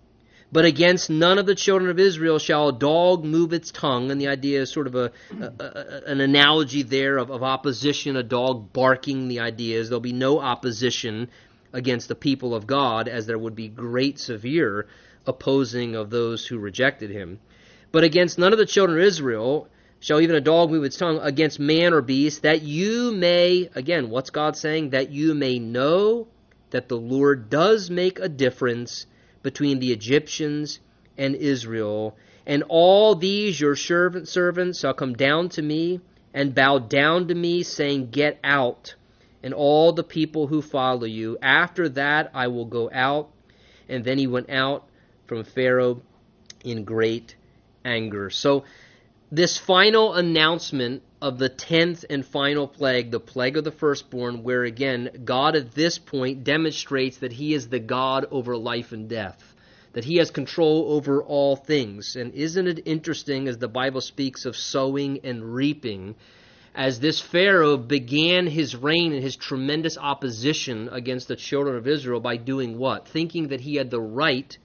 [0.52, 4.10] But against none of the children of Israel shall a dog move its tongue.
[4.10, 5.10] And the idea is sort of a,
[5.40, 9.28] a, a an analogy there of, of opposition, a dog barking.
[9.28, 11.28] The idea is there'll be no opposition
[11.76, 14.86] against the people of God, as there would be great severe
[15.26, 17.38] opposing of those who rejected him.
[17.92, 19.68] But against none of the children of Israel
[20.00, 24.08] shall even a dog move its tongue against man or beast, that you may, again,
[24.08, 24.90] what's God saying?
[24.90, 26.28] That you may know
[26.70, 29.06] that the Lord does make a difference
[29.42, 30.80] between the Egyptians
[31.18, 32.16] and Israel.
[32.46, 36.00] And all these your servant servants shall come down to me
[36.32, 38.94] and bow down to me, saying, Get out,
[39.46, 41.38] and all the people who follow you.
[41.40, 43.30] After that I will go out.
[43.88, 44.88] And then he went out
[45.26, 46.02] from Pharaoh
[46.64, 47.36] in great
[47.84, 48.28] anger.
[48.28, 48.64] So,
[49.30, 54.64] this final announcement of the tenth and final plague, the plague of the firstborn, where
[54.64, 59.54] again, God at this point demonstrates that He is the God over life and death,
[59.92, 62.16] that He has control over all things.
[62.16, 66.16] And isn't it interesting as the Bible speaks of sowing and reaping?
[66.76, 72.20] As this Pharaoh began his reign and his tremendous opposition against the children of Israel
[72.20, 73.08] by doing what?
[73.08, 74.58] Thinking that he had the right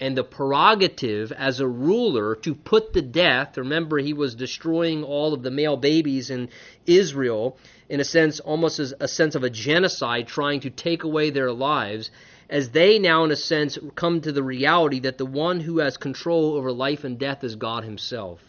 [0.00, 3.58] and the prerogative as a ruler to put to death.
[3.58, 6.48] Remember, he was destroying all of the male babies in
[6.86, 7.58] Israel,
[7.90, 11.52] in a sense, almost as a sense of a genocide, trying to take away their
[11.52, 12.10] lives,
[12.48, 15.98] as they now, in a sense, come to the reality that the one who has
[15.98, 18.40] control over life and death is God Himself.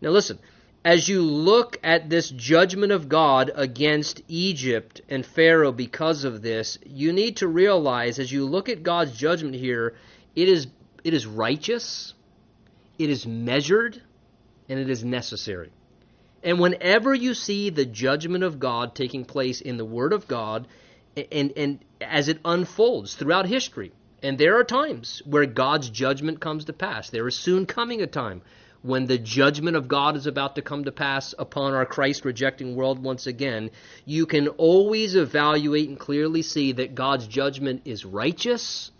[0.00, 0.40] Now, listen.
[0.86, 6.78] As you look at this judgment of God against Egypt and Pharaoh because of this,
[6.86, 9.96] you need to realize as you look at God's judgment here,
[10.36, 10.68] it is
[11.02, 12.14] it is righteous,
[13.00, 14.00] it is measured,
[14.68, 15.72] and it is necessary.
[16.44, 20.68] And whenever you see the judgment of God taking place in the Word of God,
[21.32, 23.90] and, and as it unfolds throughout history,
[24.22, 27.10] and there are times where God's judgment comes to pass.
[27.10, 28.42] There is soon coming a time
[28.86, 32.76] when the judgment of God is about to come to pass upon our Christ rejecting
[32.76, 33.70] world once again,
[34.04, 38.92] you can always evaluate and clearly see that God's judgment is righteous.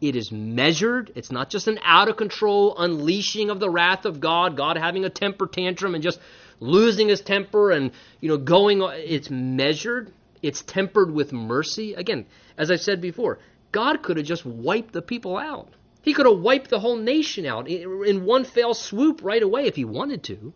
[0.00, 1.12] It is measured.
[1.14, 5.04] It's not just an out of control unleashing of the wrath of God, God having
[5.04, 6.20] a temper tantrum and just
[6.58, 8.82] losing his temper and, you know, going.
[8.82, 10.12] It's measured.
[10.42, 11.94] It's tempered with mercy.
[11.94, 13.38] Again, as I said before,
[13.72, 15.68] God could have just wiped the people out.
[16.02, 19.76] He could have wiped the whole nation out in one fell swoop right away if
[19.76, 20.52] he wanted to.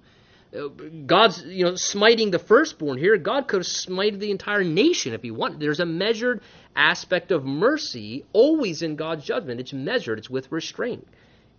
[0.56, 0.68] Uh,
[1.06, 3.16] God's, you know, smiting the firstborn here.
[3.16, 5.58] God could have smited the entire nation if he wanted.
[5.58, 6.42] There's a measured
[6.76, 9.60] aspect of mercy always in God's judgment.
[9.60, 11.08] It's measured, it's with restraint.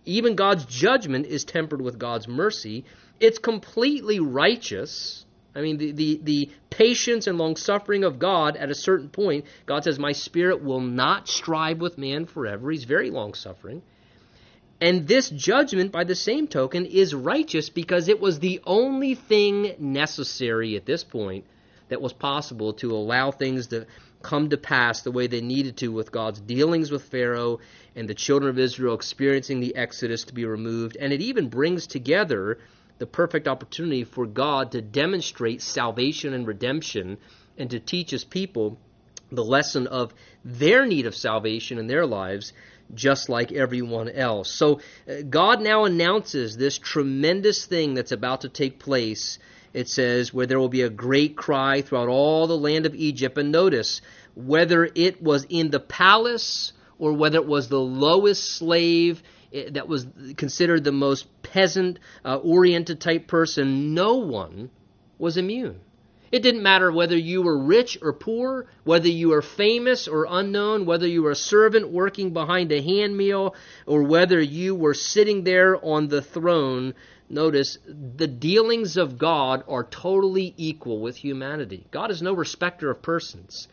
[0.06, 2.84] Even God's judgment is tempered with God's mercy.
[3.20, 5.25] It's completely righteous.
[5.56, 9.46] I mean, the, the, the patience and long suffering of God at a certain point,
[9.64, 12.70] God says, My spirit will not strive with man forever.
[12.70, 13.80] He's very long suffering.
[14.82, 19.74] And this judgment, by the same token, is righteous because it was the only thing
[19.78, 21.46] necessary at this point
[21.88, 23.86] that was possible to allow things to
[24.22, 27.60] come to pass the way they needed to with God's dealings with Pharaoh
[27.94, 30.96] and the children of Israel experiencing the Exodus to be removed.
[31.00, 32.58] And it even brings together
[32.98, 37.18] the perfect opportunity for God to demonstrate salvation and redemption
[37.58, 38.78] and to teach his people
[39.30, 42.52] the lesson of their need of salvation in their lives
[42.94, 44.50] just like everyone else.
[44.50, 49.38] So uh, God now announces this tremendous thing that's about to take place.
[49.72, 53.36] It says, where there will be a great cry throughout all the land of Egypt.
[53.38, 54.00] And notice,
[54.34, 59.22] whether it was in the palace or whether it was the lowest slave
[59.70, 64.70] that was considered the most peasant uh, oriented type person, no one
[65.18, 65.80] was immune.
[66.32, 70.84] It didn't matter whether you were rich or poor, whether you were famous or unknown,
[70.84, 73.54] whether you were a servant working behind a handmill,
[73.86, 76.94] or whether you were sitting there on the throne.
[77.28, 81.86] Notice the dealings of God are totally equal with humanity.
[81.90, 83.68] God is no respecter of persons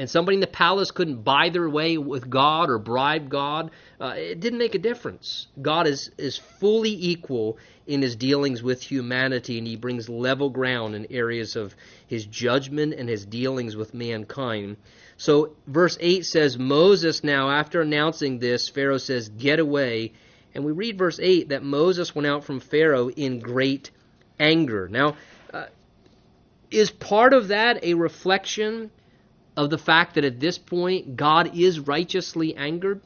[0.00, 4.14] and somebody in the palace couldn't buy their way with God or bribe God, uh,
[4.16, 5.46] it didn't make a difference.
[5.60, 10.94] God is, is fully equal in his dealings with humanity, and he brings level ground
[10.94, 14.78] in areas of his judgment and his dealings with mankind.
[15.18, 20.12] So, verse 8 says, Moses now, after announcing this, Pharaoh says, Get away.
[20.54, 23.90] And we read verse 8 that Moses went out from Pharaoh in great
[24.38, 24.88] anger.
[24.88, 25.16] Now,
[25.52, 25.66] uh,
[26.70, 28.90] is part of that a reflection
[29.64, 33.00] of the fact that at this point God is righteously angered?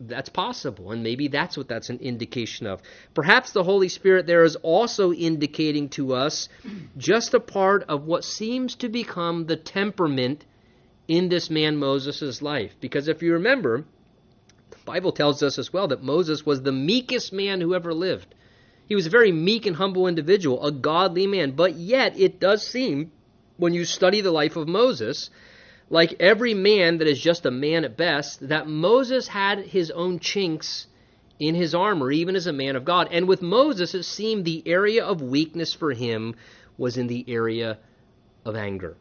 [0.00, 2.80] That's possible, and maybe that's what that's an indication of.
[3.12, 6.48] Perhaps the Holy Spirit there is also indicating to us
[6.96, 10.46] just a part of what seems to become the temperament
[11.06, 12.72] in this man Moses' life.
[12.80, 13.84] Because if you remember,
[14.70, 18.34] the Bible tells us as well that Moses was the meekest man who ever lived.
[18.86, 22.66] He was a very meek and humble individual, a godly man, but yet it does
[22.66, 23.12] seem,
[23.58, 25.28] when you study the life of Moses,
[25.90, 30.20] like every man that is just a man at best, that Moses had his own
[30.20, 30.86] chinks
[31.40, 33.08] in his armor, even as a man of God.
[33.10, 36.36] And with Moses, it seemed the area of weakness for him
[36.78, 37.78] was in the area
[38.44, 38.96] of anger.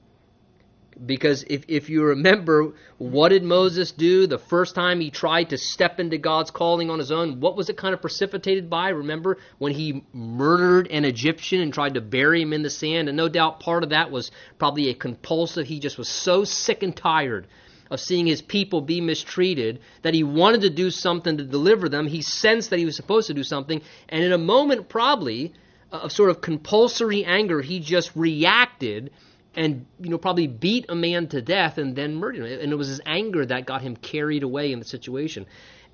[1.06, 5.58] Because if, if you remember, what did Moses do the first time he tried to
[5.58, 7.40] step into God's calling on his own?
[7.40, 8.90] What was it kind of precipitated by?
[8.90, 13.08] Remember when he murdered an Egyptian and tried to bury him in the sand?
[13.08, 15.68] And no doubt part of that was probably a compulsive.
[15.68, 17.48] He just was so sick and tired
[17.90, 22.08] of seeing his people be mistreated that he wanted to do something to deliver them.
[22.08, 23.82] He sensed that he was supposed to do something.
[24.10, 25.54] And in a moment, probably,
[25.92, 29.12] uh, of sort of compulsory anger, he just reacted
[29.56, 32.60] and you know probably beat a man to death and then murdered him.
[32.60, 35.46] And it was his anger that got him carried away in the situation.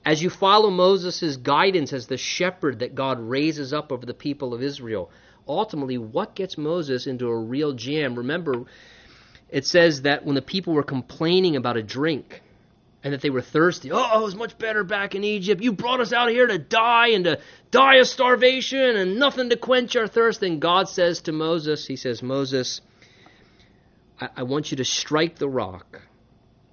[0.05, 4.53] As you follow Moses' guidance as the shepherd that God raises up over the people
[4.53, 5.09] of Israel,
[5.47, 8.15] ultimately, what gets Moses into a real jam?
[8.15, 8.65] Remember,
[9.49, 12.41] it says that when the people were complaining about a drink
[13.03, 15.63] and that they were thirsty, oh, it was much better back in Egypt.
[15.63, 17.39] You brought us out here to die and to
[17.71, 20.43] die of starvation and nothing to quench our thirst.
[20.43, 22.81] And God says to Moses, He says, Moses,
[24.19, 26.01] I, I want you to strike the rock.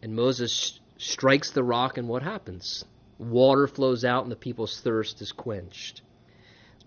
[0.02, 2.84] And Moses strikes the rock, and what happens?
[3.18, 6.02] Water flows out, and the people's thirst is quenched.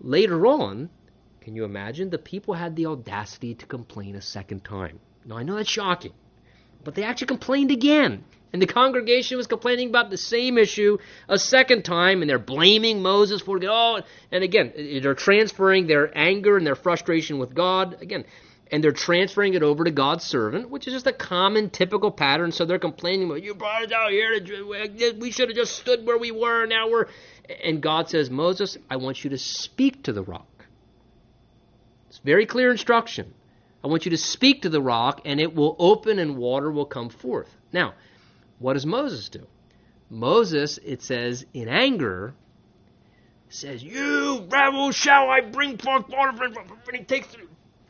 [0.00, 0.90] Later on,
[1.46, 2.10] Can you imagine?
[2.10, 4.98] The people had the audacity to complain a second time.
[5.24, 6.12] Now, I know that's shocking,
[6.82, 8.24] but they actually complained again.
[8.52, 10.98] And the congregation was complaining about the same issue
[11.28, 13.64] a second time, and they're blaming Moses for it.
[13.64, 14.00] Oh,
[14.32, 18.02] and again, they're transferring their anger and their frustration with God.
[18.02, 18.24] Again,
[18.70, 22.52] and they're transferring it over to God's servant, which is just a common, typical pattern.
[22.52, 24.40] So they're complaining, well, "You brought us out here.
[24.40, 26.66] To, we should have just stood where we were.
[26.66, 27.06] Now we're."
[27.62, 30.66] And God says, "Moses, I want you to speak to the rock."
[32.08, 33.34] It's very clear instruction.
[33.84, 36.86] I want you to speak to the rock, and it will open, and water will
[36.86, 37.54] come forth.
[37.72, 37.94] Now,
[38.58, 39.46] what does Moses do?
[40.10, 42.34] Moses, it says, in anger,
[43.48, 47.28] says, "You rebel, shall I bring forth water?" And he takes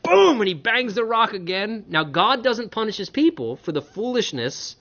[0.07, 1.85] boom, and he bangs the rock again.
[1.87, 4.75] Now, God doesn't punish his people for the foolishness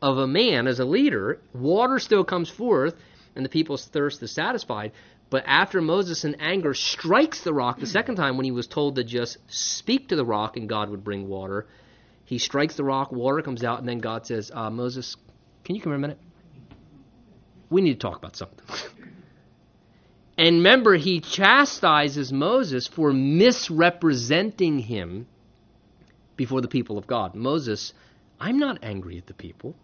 [0.00, 1.40] of a man as a leader.
[1.52, 2.94] Water still comes forth,
[3.36, 4.92] and the people's thirst is satisfied.
[5.30, 8.96] But after Moses, in anger, strikes the rock the second time when he was told
[8.96, 11.66] to just speak to the rock and God would bring water,
[12.24, 15.16] he strikes the rock, water comes out, and then God says, uh, Moses,
[15.64, 16.18] can you come here a minute?
[17.70, 18.64] We need to talk about something.
[20.42, 25.28] And remember, he chastises Moses for misrepresenting him
[26.34, 27.36] before the people of God.
[27.36, 27.94] Moses,
[28.40, 29.76] I'm not angry at the people.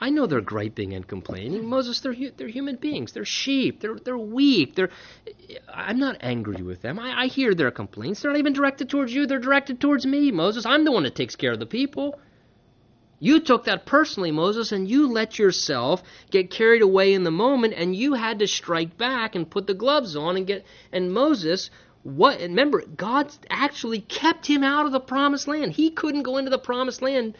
[0.00, 1.66] I know they're griping and complaining.
[1.66, 3.12] Moses, they're, they're human beings.
[3.12, 3.82] They're sheep.
[3.82, 4.76] They're, they're weak.
[4.76, 4.88] They're,
[5.68, 6.98] I'm not angry with them.
[6.98, 8.22] I, I hear their complaints.
[8.22, 9.26] They're not even directed towards you.
[9.26, 10.64] They're directed towards me, Moses.
[10.64, 12.18] I'm the one that takes care of the people.
[13.22, 17.74] You took that personally, Moses, and you let yourself get carried away in the moment,
[17.76, 20.64] and you had to strike back and put the gloves on and get.
[20.90, 21.70] And Moses,
[22.02, 22.40] what?
[22.40, 25.72] Remember, God actually kept him out of the promised land.
[25.72, 27.36] He couldn't go into the promised land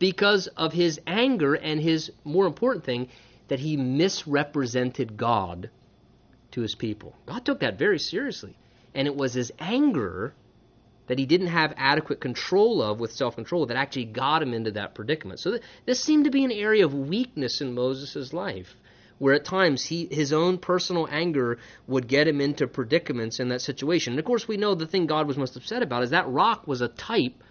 [0.00, 3.08] because of his anger and his more important thing
[3.46, 5.70] that he misrepresented God
[6.50, 7.14] to his people.
[7.26, 8.56] God took that very seriously,
[8.96, 10.34] and it was his anger
[11.10, 14.70] that he didn't have adequate control of with self control that actually got him into
[14.70, 15.40] that predicament.
[15.40, 18.76] So th- this seemed to be an area of weakness in Moses' life,
[19.18, 21.58] where at times he, his own personal anger
[21.88, 24.12] would get him into predicaments in that situation.
[24.12, 26.68] And of course, we know the thing God was most upset about is that rock
[26.68, 27.42] was a type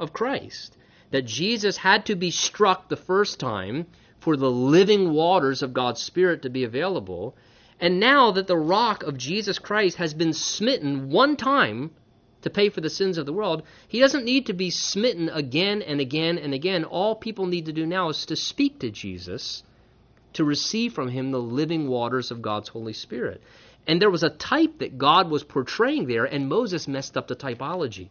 [0.00, 0.74] of Christ.
[1.10, 3.88] That Jesus had to be struck the first time
[4.20, 7.36] for the living waters of God's Spirit to be available.
[7.78, 11.90] And now that the rock of Jesus Christ has been smitten one time
[12.42, 15.82] to pay for the sins of the world, he doesn't need to be smitten again
[15.82, 16.84] and again and again.
[16.84, 19.62] All people need to do now is to speak to Jesus,
[20.34, 23.42] to receive from him the living waters of God's Holy Spirit.
[23.86, 27.36] And there was a type that God was portraying there, and Moses messed up the
[27.36, 28.08] typology.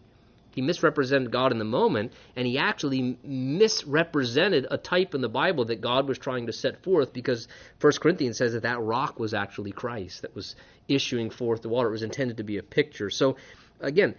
[0.53, 5.65] He misrepresented God in the moment, and he actually misrepresented a type in the Bible
[5.65, 7.47] that God was trying to set forth because
[7.79, 10.55] 1 Corinthians says that that rock was actually Christ that was
[10.89, 11.87] issuing forth the water.
[11.87, 13.09] It was intended to be a picture.
[13.09, 13.37] So
[13.81, 14.15] again,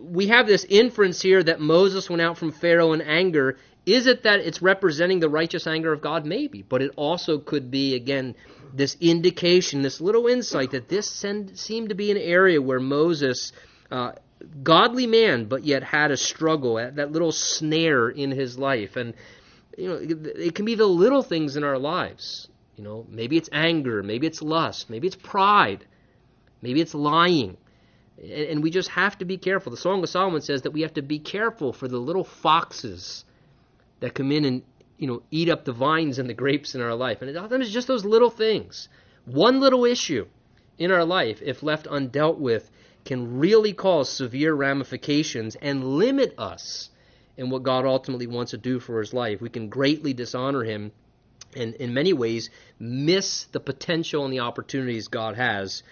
[0.00, 3.58] we have this inference here that Moses went out from Pharaoh in anger.
[3.86, 6.26] Is it that it's representing the righteous anger of God?
[6.26, 6.62] Maybe.
[6.62, 8.34] But it also could be, again,
[8.72, 13.52] this indication, this little insight that this seemed to be an area where Moses,
[13.90, 14.12] uh,
[14.62, 18.96] godly man, but yet had a struggle, at that little snare in his life.
[18.96, 19.14] And,
[19.76, 19.98] you know,
[20.36, 22.48] it can be the little things in our lives.
[22.76, 25.84] You know, maybe it's anger, maybe it's lust, maybe it's pride,
[26.62, 27.56] maybe it's lying
[28.22, 29.70] and we just have to be careful.
[29.70, 33.24] The Song of Solomon says that we have to be careful for the little foxes
[34.00, 34.62] that come in and
[34.98, 37.22] you know eat up the vines and the grapes in our life.
[37.22, 38.88] And often it's just those little things.
[39.24, 40.26] One little issue
[40.78, 42.70] in our life, if left undealt with,
[43.04, 46.90] can really cause severe ramifications and limit us
[47.36, 49.40] in what God ultimately wants to do for his life.
[49.40, 50.92] We can greatly dishonor him
[51.56, 55.82] and in many ways miss the potential and the opportunities God has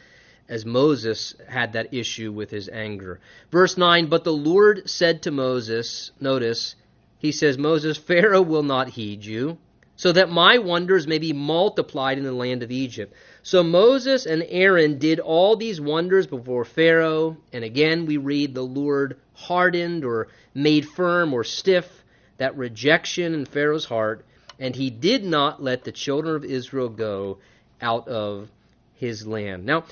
[0.49, 3.21] as Moses had that issue with his anger.
[3.51, 6.75] Verse 9, but the Lord said to Moses, notice,
[7.19, 9.59] he says, Moses, Pharaoh will not heed you,
[9.97, 13.13] so that my wonders may be multiplied in the land of Egypt.
[13.43, 18.63] So Moses and Aaron did all these wonders before Pharaoh, and again we read the
[18.63, 22.05] Lord hardened or made firm or stiff
[22.39, 24.25] that rejection in Pharaoh's heart,
[24.61, 27.39] and he did not let the children of Israel go
[27.81, 28.49] out of
[28.95, 29.67] his land.
[29.67, 29.85] Now,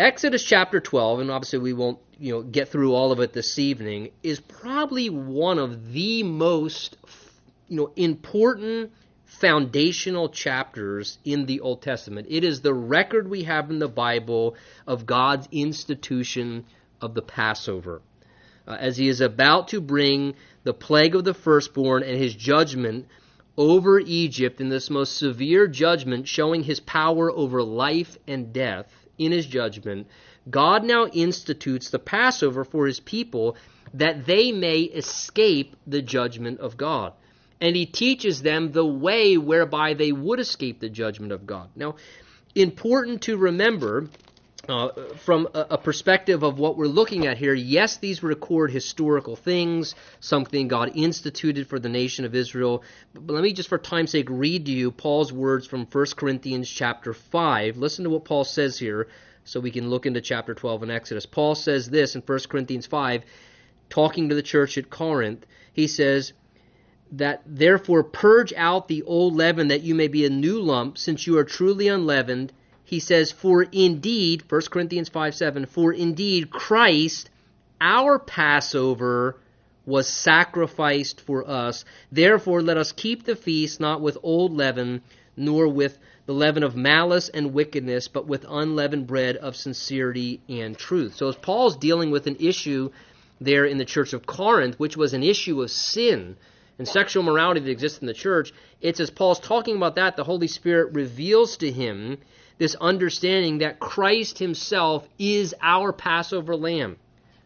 [0.00, 3.58] Exodus chapter 12, and obviously we won't you know get through all of it this
[3.58, 6.96] evening, is probably one of the most
[7.68, 8.92] you know important
[9.26, 12.28] foundational chapters in the Old Testament.
[12.30, 16.64] It is the record we have in the Bible of God's institution
[17.02, 18.00] of the Passover.
[18.66, 20.34] Uh, as he is about to bring
[20.64, 23.06] the plague of the firstborn and his judgment
[23.58, 29.32] over Egypt in this most severe judgment, showing his power over life and death in
[29.32, 30.08] his judgment,
[30.48, 33.56] God now institutes the Passover for his people
[33.92, 37.12] that they may escape the judgment of God.
[37.60, 41.68] And he teaches them the way whereby they would escape the judgment of God.
[41.76, 41.96] Now,
[42.54, 44.08] important to remember
[44.68, 49.34] uh, from a, a, perspective of what we're looking at here, yes, these record historical
[49.34, 52.82] things, something God instituted for the nation of Israel.
[53.14, 56.68] But let me just, for time's sake, read to you Paul's words from 1 Corinthians
[56.68, 57.78] chapter 5.
[57.78, 59.08] Listen to what Paul says here
[59.44, 61.26] so we can look into chapter 12 in Exodus.
[61.26, 63.24] Paul says this in 1 Corinthians 5,
[63.88, 65.46] talking to the church at Corinth.
[65.72, 66.32] He says,
[67.12, 71.26] that therefore purge out the old leaven that you may be a new lump, since
[71.26, 72.52] you are truly unleavened
[72.90, 77.30] he says, For indeed, 1 Corinthians 5 7, for indeed Christ,
[77.80, 79.36] our Passover,
[79.86, 81.84] was sacrificed for us.
[82.10, 85.02] Therefore, let us keep the feast not with old leaven,
[85.36, 90.76] nor with the leaven of malice and wickedness, but with unleavened bread of sincerity and
[90.76, 91.14] truth.
[91.14, 92.90] So, as Paul's dealing with an issue
[93.40, 96.36] there in the church of Corinth, which was an issue of sin
[96.76, 100.24] and sexual morality that exists in the church, it's as Paul's talking about that, the
[100.24, 102.18] Holy Spirit reveals to him
[102.60, 106.98] this understanding that Christ himself is our Passover lamb.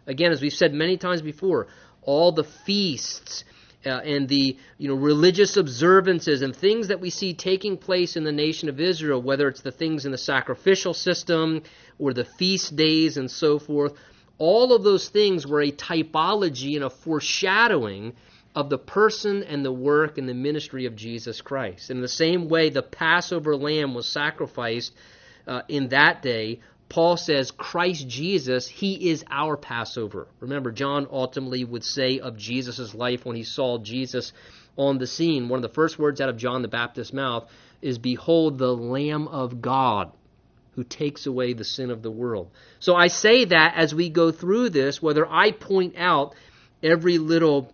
[0.09, 1.69] Again, as we've said many times before,
[2.03, 3.45] all the feasts
[3.87, 8.25] uh, and the you know religious observances and things that we see taking place in
[8.25, 11.63] the nation of Israel, whether it's the things in the sacrificial system
[12.01, 13.93] or the feast days and so forth,
[14.39, 18.15] all of those things were a typology and a foreshadowing
[18.55, 21.91] of the person and the work and the ministry of Jesus Christ.
[21.91, 24.95] In the same way, the Passover lamb was sacrificed
[25.47, 26.61] uh, in that day.
[26.89, 30.29] Paul says, Christ Jesus, He is our Passover.
[30.41, 34.33] Remember, John ultimately would say of Jesus' life when he saw Jesus
[34.77, 37.49] on the scene, one of the first words out of John the Baptist's mouth
[37.81, 40.13] is, Behold, the Lamb of God
[40.75, 42.51] who takes away the sin of the world.
[42.81, 46.35] So I say that as we go through this, whether I point out
[46.83, 47.73] every little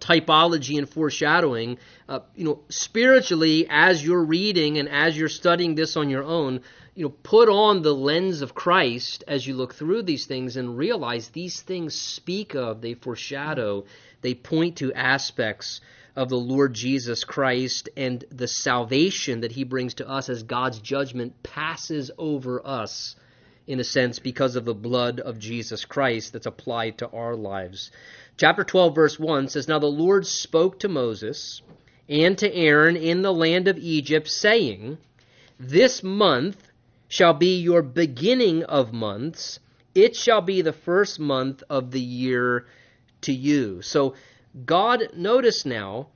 [0.00, 1.78] typology and foreshadowing,
[2.08, 6.60] uh, you know, spiritually, as you're reading and as you're studying this on your own,
[6.94, 10.76] you know, put on the lens of Christ as you look through these things and
[10.76, 13.84] realize these things speak of, they foreshadow,
[14.22, 15.80] they point to aspects
[16.16, 20.80] of the Lord Jesus Christ and the salvation that he brings to us as God's
[20.80, 23.14] judgment passes over us
[23.66, 27.92] in a sense because of the blood of Jesus Christ that's applied to our lives.
[28.40, 31.60] Chapter 12, verse 1 says, Now the Lord spoke to Moses
[32.08, 34.96] and to Aaron in the land of Egypt, saying,
[35.58, 36.56] This month
[37.06, 39.58] shall be your beginning of months.
[39.94, 42.64] It shall be the first month of the year
[43.20, 43.82] to you.
[43.82, 44.14] So,
[44.64, 46.08] God, notice now,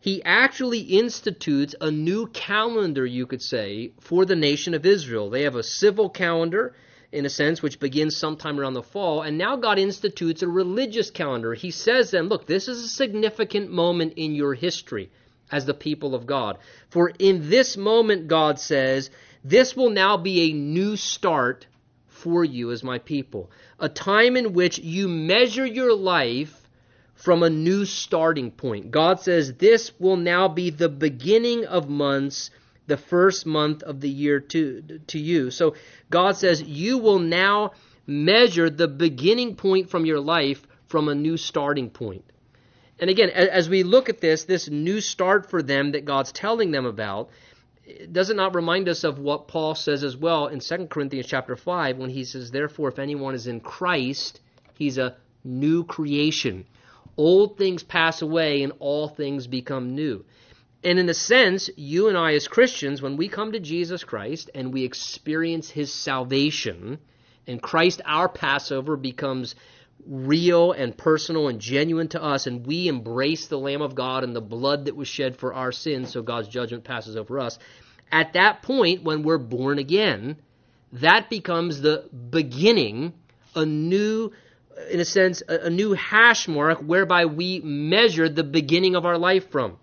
[0.00, 5.30] he actually institutes a new calendar, you could say, for the nation of Israel.
[5.30, 6.74] They have a civil calendar
[7.12, 9.22] in a sense, which begins sometime around the fall.
[9.22, 11.54] And now God institutes a religious calendar.
[11.54, 15.10] He says then, look, this is a significant moment in your history
[15.50, 16.58] as the people of God.
[16.90, 19.10] For in this moment, God says,
[19.42, 21.66] this will now be a new start
[22.06, 23.50] for you as my people.
[23.78, 26.56] A time in which you measure your life
[27.14, 28.90] from a new starting point.
[28.90, 32.50] God says, this will now be the beginning of months
[32.90, 35.50] the first month of the year to, to you.
[35.50, 35.74] So
[36.10, 37.70] God says, You will now
[38.06, 42.24] measure the beginning point from your life from a new starting point.
[42.98, 46.72] And again, as we look at this, this new start for them that God's telling
[46.72, 47.30] them about,
[48.10, 51.56] does it not remind us of what Paul says as well in 2 Corinthians chapter
[51.56, 54.40] 5 when he says, Therefore, if anyone is in Christ,
[54.74, 56.66] he's a new creation.
[57.16, 60.24] Old things pass away and all things become new.
[60.82, 64.50] And in a sense, you and I as Christians, when we come to Jesus Christ
[64.54, 66.98] and we experience his salvation,
[67.46, 69.54] and Christ, our Passover, becomes
[70.06, 74.34] real and personal and genuine to us, and we embrace the Lamb of God and
[74.34, 77.58] the blood that was shed for our sins, so God's judgment passes over us.
[78.10, 80.36] At that point, when we're born again,
[80.92, 83.12] that becomes the beginning,
[83.54, 84.32] a new,
[84.90, 89.50] in a sense, a, new hash mark whereby we measure the beginning of our life
[89.50, 89.76] from.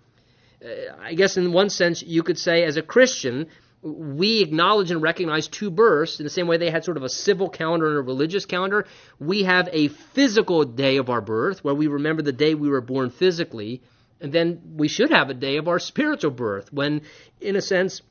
[0.63, 3.47] Uh, I guess in one sense you could say as a Christian,
[3.83, 7.09] we acknowledge and recognize two births in the same way they had sort of a
[7.09, 8.85] civil calendar and a religious calendar.
[9.19, 12.81] We have a physical day of our birth where we remember the day we were
[12.81, 13.81] born physically,
[14.19, 17.01] and then we should have a day of our spiritual birth when,
[17.39, 18.01] in a sense,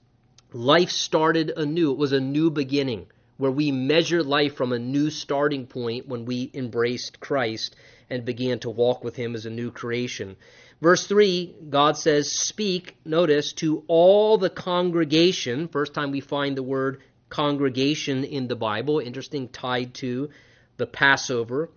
[0.53, 1.91] life started anew.
[1.91, 6.25] It was a new beginning where we measure life from a new starting point when
[6.25, 7.77] we embraced Christ
[8.09, 10.37] and began to walk with Him as a new creation.
[10.81, 15.69] Verse 3, God says, Speak, notice, to all the congregation.
[15.69, 17.01] First time we find the word
[17.31, 20.29] congregation in the Bible, interesting tied to
[20.77, 21.71] the Passover.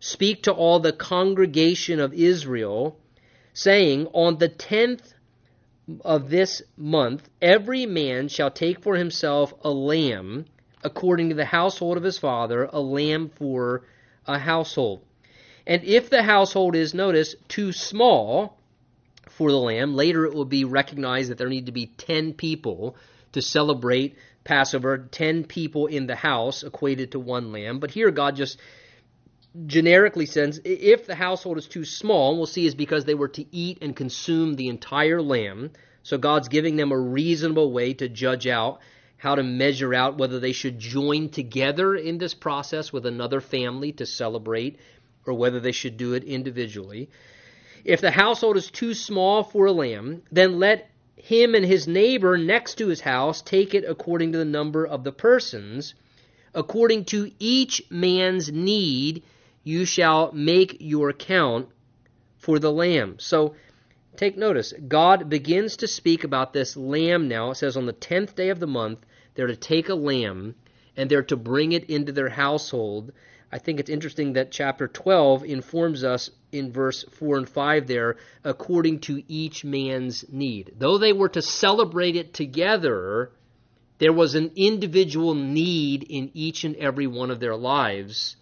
[0.00, 2.98] Speak to all the congregation of Israel,
[3.54, 5.14] saying, On the tenth
[6.04, 10.46] of this month, every man shall take for himself a lamb,
[10.82, 13.84] according to the household of his father, a lamb for
[14.26, 15.04] a household.
[15.66, 18.58] And if the household is, notice, too small
[19.28, 22.96] for the lamb, later it will be recognized that there need to be 10 people
[23.32, 27.78] to celebrate Passover, 10 people in the house equated to one lamb.
[27.78, 28.58] But here God just
[29.66, 33.44] generically says if the household is too small, we'll see is because they were to
[33.54, 35.70] eat and consume the entire lamb.
[36.02, 38.80] So God's giving them a reasonable way to judge out
[39.16, 43.92] how to measure out whether they should join together in this process with another family
[43.92, 44.80] to celebrate
[45.26, 47.08] or whether they should do it individually.
[47.84, 52.36] If the household is too small for a lamb, then let him and his neighbor
[52.36, 55.94] next to his house take it according to the number of the persons.
[56.54, 59.22] According to each man's need,
[59.64, 61.68] you shall make your count
[62.38, 63.16] for the lamb.
[63.18, 63.54] So
[64.16, 64.72] take notice.
[64.88, 67.50] God begins to speak about this lamb now.
[67.50, 69.00] It says on the tenth day of the month,
[69.34, 70.54] they're to take a lamb
[70.96, 73.12] and they're to bring it into their household.
[73.52, 78.16] I think it's interesting that chapter 12 informs us in verse 4 and 5 there,
[78.44, 80.72] according to each man's need.
[80.78, 83.30] Though they were to celebrate it together,
[83.98, 88.36] there was an individual need in each and every one of their lives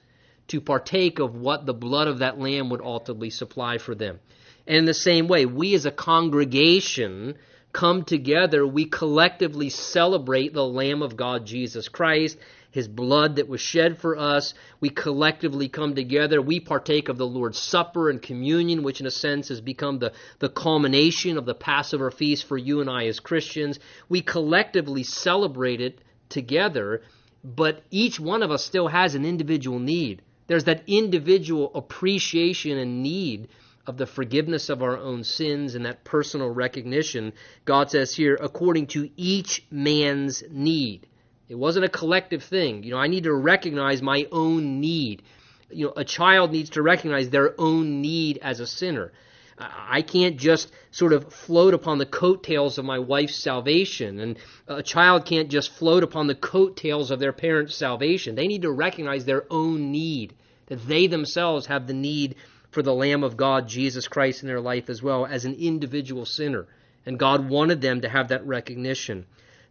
[0.49, 4.21] to partake of what the blood of that lamb would ultimately supply for them.
[4.67, 7.35] And in the same way, we as a congregation
[7.73, 12.37] come together, we collectively celebrate the Lamb of God, Jesus Christ,
[12.71, 14.55] his blood that was shed for us.
[14.81, 16.41] We collectively come together.
[16.41, 20.13] We partake of the Lord's Supper and communion, which in a sense has become the,
[20.39, 23.79] the culmination of the Passover feast for you and I as Christians.
[24.09, 27.03] We collectively celebrate it together,
[27.43, 30.23] but each one of us still has an individual need.
[30.47, 33.49] There's that individual appreciation and need
[33.87, 37.33] of the forgiveness of our own sins and that personal recognition.
[37.65, 41.07] God says here, according to each man's need.
[41.51, 42.85] It wasn't a collective thing.
[42.85, 45.23] You know, I need to recognize my own need.
[45.69, 49.11] You know, a child needs to recognize their own need as a sinner.
[49.59, 54.39] I can't just sort of float upon the coattails of my wife's salvation, and
[54.69, 58.37] a child can't just float upon the coattails of their parents' salvation.
[58.37, 60.35] They need to recognize their own need,
[60.67, 62.37] that they themselves have the need
[62.71, 66.25] for the Lamb of God, Jesus Christ, in their life as well as an individual
[66.25, 66.69] sinner.
[67.05, 69.27] And God wanted them to have that recognition.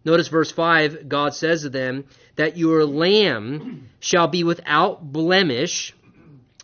[0.06, 5.94] Notice verse 5 God says to them, That your lamb shall be without blemish,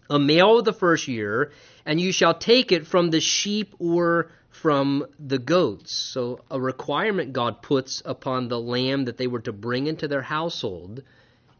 [0.09, 1.51] a male of the first year,
[1.85, 5.93] and you shall take it from the sheep or from the goats.
[5.93, 10.21] So, a requirement God puts upon the lamb that they were to bring into their
[10.21, 11.03] household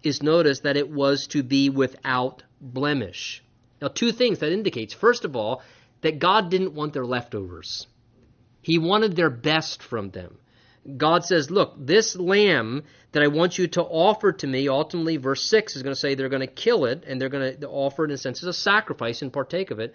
[0.01, 3.43] is notice that it was to be without blemish.
[3.81, 4.93] Now, two things that indicates.
[4.93, 5.61] First of all,
[6.01, 7.87] that God didn't want their leftovers.
[8.61, 10.37] He wanted their best from them.
[10.97, 15.43] God says, Look, this lamb that I want you to offer to me, ultimately, verse
[15.43, 18.05] 6 is going to say they're going to kill it and they're going to offer
[18.05, 19.93] it in a sense as a sacrifice and partake of it.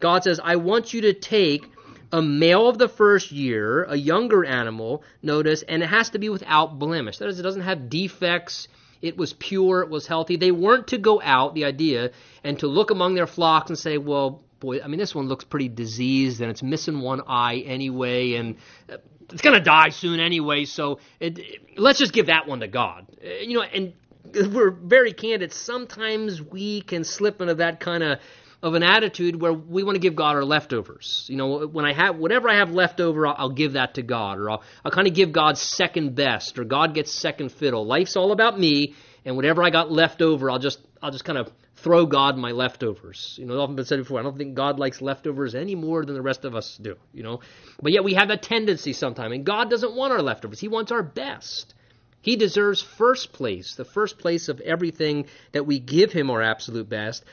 [0.00, 1.64] God says, I want you to take
[2.12, 6.28] a male of the first year, a younger animal, notice, and it has to be
[6.28, 7.18] without blemish.
[7.18, 8.68] That is, it doesn't have defects.
[9.00, 10.36] It was pure, it was healthy.
[10.36, 12.10] They weren't to go out, the idea,
[12.44, 15.44] and to look among their flocks and say, well, boy, I mean, this one looks
[15.44, 18.56] pretty diseased and it's missing one eye anyway, and
[18.88, 18.98] uh,
[19.30, 22.68] it's going to die soon anyway, so it, it, let's just give that one to
[22.68, 23.06] God.
[23.22, 23.92] Uh, you know, and
[24.54, 25.52] we're very candid.
[25.52, 28.20] Sometimes we can slip into that kind of
[28.62, 31.26] of an attitude where we want to give God our leftovers.
[31.28, 34.02] You know, when I have whatever I have left over, I'll, I'll give that to
[34.02, 37.84] God, or I'll, I'll kind of give God second best, or God gets second fiddle.
[37.84, 38.94] Life's all about me,
[39.24, 41.50] and whatever I got left over, I'll just I'll just kind of
[41.82, 43.36] throw God my leftovers.
[43.38, 46.04] You know, it's often been said before, I don't think God likes leftovers any more
[46.04, 47.40] than the rest of us do, you know.
[47.82, 50.60] But yet we have that tendency sometimes, and God doesn't want our leftovers.
[50.60, 51.74] He wants our best.
[52.20, 56.88] He deserves first place, the first place of everything that we give him our absolute
[56.88, 57.24] best.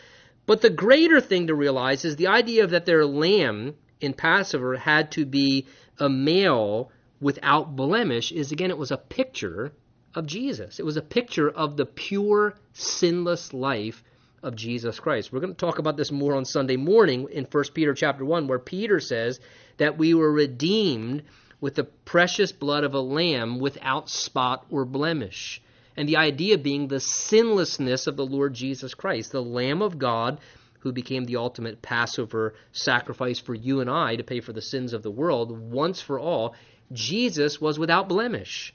[0.47, 5.11] But the greater thing to realize is the idea that their lamb in Passover had
[5.11, 5.67] to be
[5.99, 6.91] a male
[7.21, 9.73] without blemish is again it was a picture
[10.15, 10.79] of Jesus.
[10.79, 14.03] It was a picture of the pure sinless life
[14.43, 15.31] of Jesus Christ.
[15.31, 18.47] We're going to talk about this more on Sunday morning in 1 Peter chapter 1
[18.47, 19.39] where Peter says
[19.77, 21.23] that we were redeemed
[21.61, 25.61] with the precious blood of a lamb without spot or blemish.
[25.97, 30.39] And the idea being the sinlessness of the Lord Jesus Christ, the Lamb of God
[30.79, 34.93] who became the ultimate Passover sacrifice for you and I to pay for the sins
[34.93, 36.55] of the world once for all.
[36.91, 38.73] Jesus was without blemish.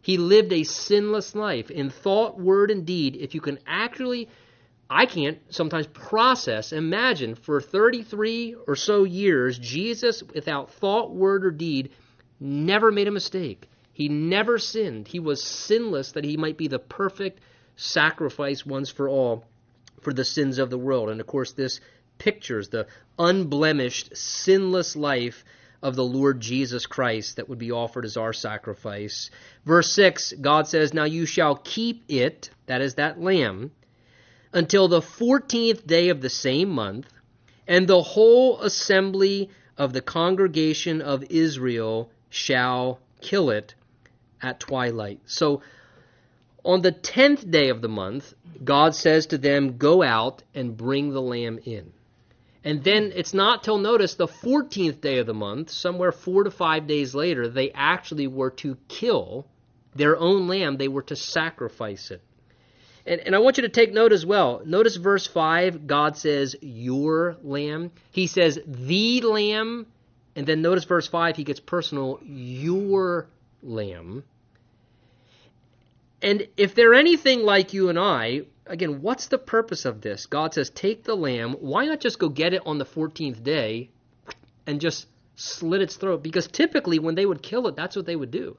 [0.00, 3.16] He lived a sinless life in thought, word, and deed.
[3.16, 4.28] If you can actually,
[4.94, 11.50] I can't sometimes process, imagine for 33 or so years, Jesus, without thought, word, or
[11.50, 11.92] deed,
[12.38, 13.70] never made a mistake.
[13.94, 15.08] He never sinned.
[15.08, 17.40] He was sinless that he might be the perfect
[17.74, 19.46] sacrifice once for all
[20.02, 21.08] for the sins of the world.
[21.08, 21.80] And of course, this
[22.18, 22.86] pictures the
[23.18, 25.42] unblemished, sinless life
[25.82, 29.30] of the Lord Jesus Christ that would be offered as our sacrifice.
[29.64, 33.70] Verse 6, God says, Now you shall keep it, that is that lamb,
[34.52, 37.08] until the fourteenth day of the same month,
[37.66, 39.48] and the whole assembly
[39.78, 43.74] of the congregation of Israel shall kill it
[44.42, 45.20] at twilight.
[45.26, 45.62] So
[46.64, 51.10] on the tenth day of the month, God says to them, Go out and bring
[51.10, 51.92] the lamb in.
[52.64, 56.50] And then it's not till notice the 14th day of the month, somewhere four to
[56.50, 59.46] five days later, they actually were to kill
[59.96, 60.76] their own lamb.
[60.76, 62.22] They were to sacrifice it.
[63.06, 64.62] And, and I want you to take note as well.
[64.64, 67.90] Notice verse 5, God says, Your lamb.
[68.10, 69.86] He says, The lamb.
[70.34, 73.28] And then notice verse 5, he gets personal, Your
[73.62, 74.24] lamb.
[76.22, 80.26] And if they're anything like you and I, again, what's the purpose of this?
[80.26, 81.54] God says, take the lamb.
[81.54, 83.90] Why not just go get it on the 14th day
[84.66, 86.22] and just slit its throat?
[86.22, 88.56] Because typically, when they would kill it, that's what they would do.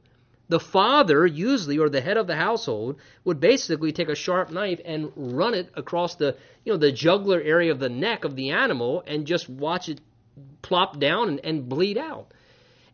[0.54, 4.80] The father, usually, or the head of the household, would basically take a sharp knife
[4.86, 8.52] and run it across the, you know, the jugular area of the neck of the
[8.52, 10.00] animal and just watch it
[10.62, 12.28] plop down and, and bleed out.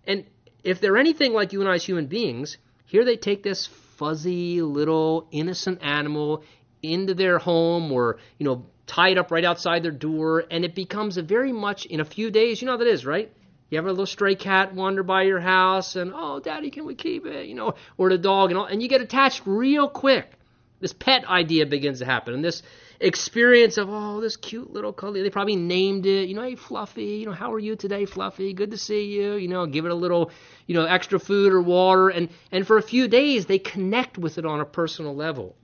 [0.07, 0.23] And
[0.63, 2.55] if they're anything like you and I as human beings,
[2.85, 6.45] here they take this fuzzy little innocent animal
[6.81, 11.17] into their home or, you know, tied up right outside their door, and it becomes
[11.17, 13.33] a very much in a few days, you know how that is, right?
[13.69, 16.95] You have a little stray cat wander by your house, and oh, daddy, can we
[16.95, 17.47] keep it?
[17.47, 20.31] You know, or the dog, and all, and you get attached real quick.
[20.79, 22.63] This pet idea begins to happen, and this
[22.99, 25.21] experience of oh, this cute little cuddly.
[25.21, 26.27] They probably named it.
[26.27, 27.17] You know, hey, Fluffy.
[27.17, 28.53] You know, how are you today, Fluffy?
[28.53, 29.35] Good to see you.
[29.35, 30.31] You know, give it a little,
[30.65, 34.37] you know, extra food or water, and and for a few days they connect with
[34.37, 35.55] it on a personal level.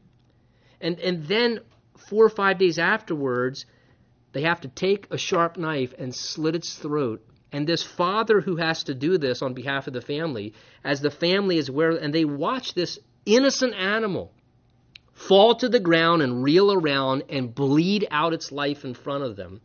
[0.81, 1.61] And, and then
[1.97, 3.65] four or five days afterwards,
[4.33, 7.25] they have to take a sharp knife and slit its throat.
[7.51, 11.11] And this father who has to do this on behalf of the family, as the
[11.11, 14.33] family is where, and they watch this innocent animal
[15.13, 19.35] fall to the ground and reel around and bleed out its life in front of
[19.35, 19.61] them.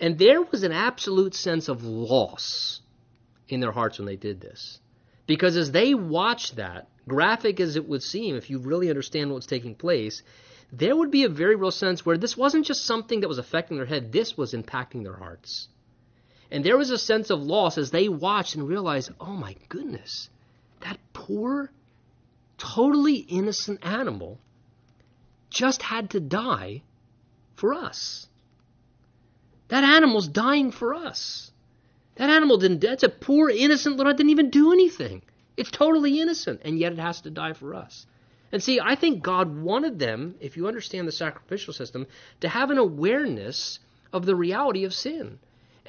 [0.00, 2.80] And there was an absolute sense of loss
[3.48, 4.80] in their hearts when they did this.
[5.26, 9.46] Because as they watched that, graphic as it would seem, if you really understand what's
[9.46, 10.22] taking place,
[10.72, 13.76] there would be a very real sense where this wasn't just something that was affecting
[13.76, 15.68] their head, this was impacting their hearts.
[16.50, 20.28] And there was a sense of loss as they watched and realized, oh my goodness,
[20.80, 21.70] that poor,
[22.58, 24.38] totally innocent animal
[25.48, 26.82] just had to die
[27.54, 28.26] for us.
[29.68, 31.52] That animal's dying for us.
[32.16, 35.22] That animal didn't, that's a poor, innocent little, didn't even do anything.
[35.56, 38.06] It's totally innocent, and yet it has to die for us.
[38.52, 42.06] And see, I think God wanted them, if you understand the sacrificial system,
[42.40, 43.78] to have an awareness
[44.12, 45.38] of the reality of sin.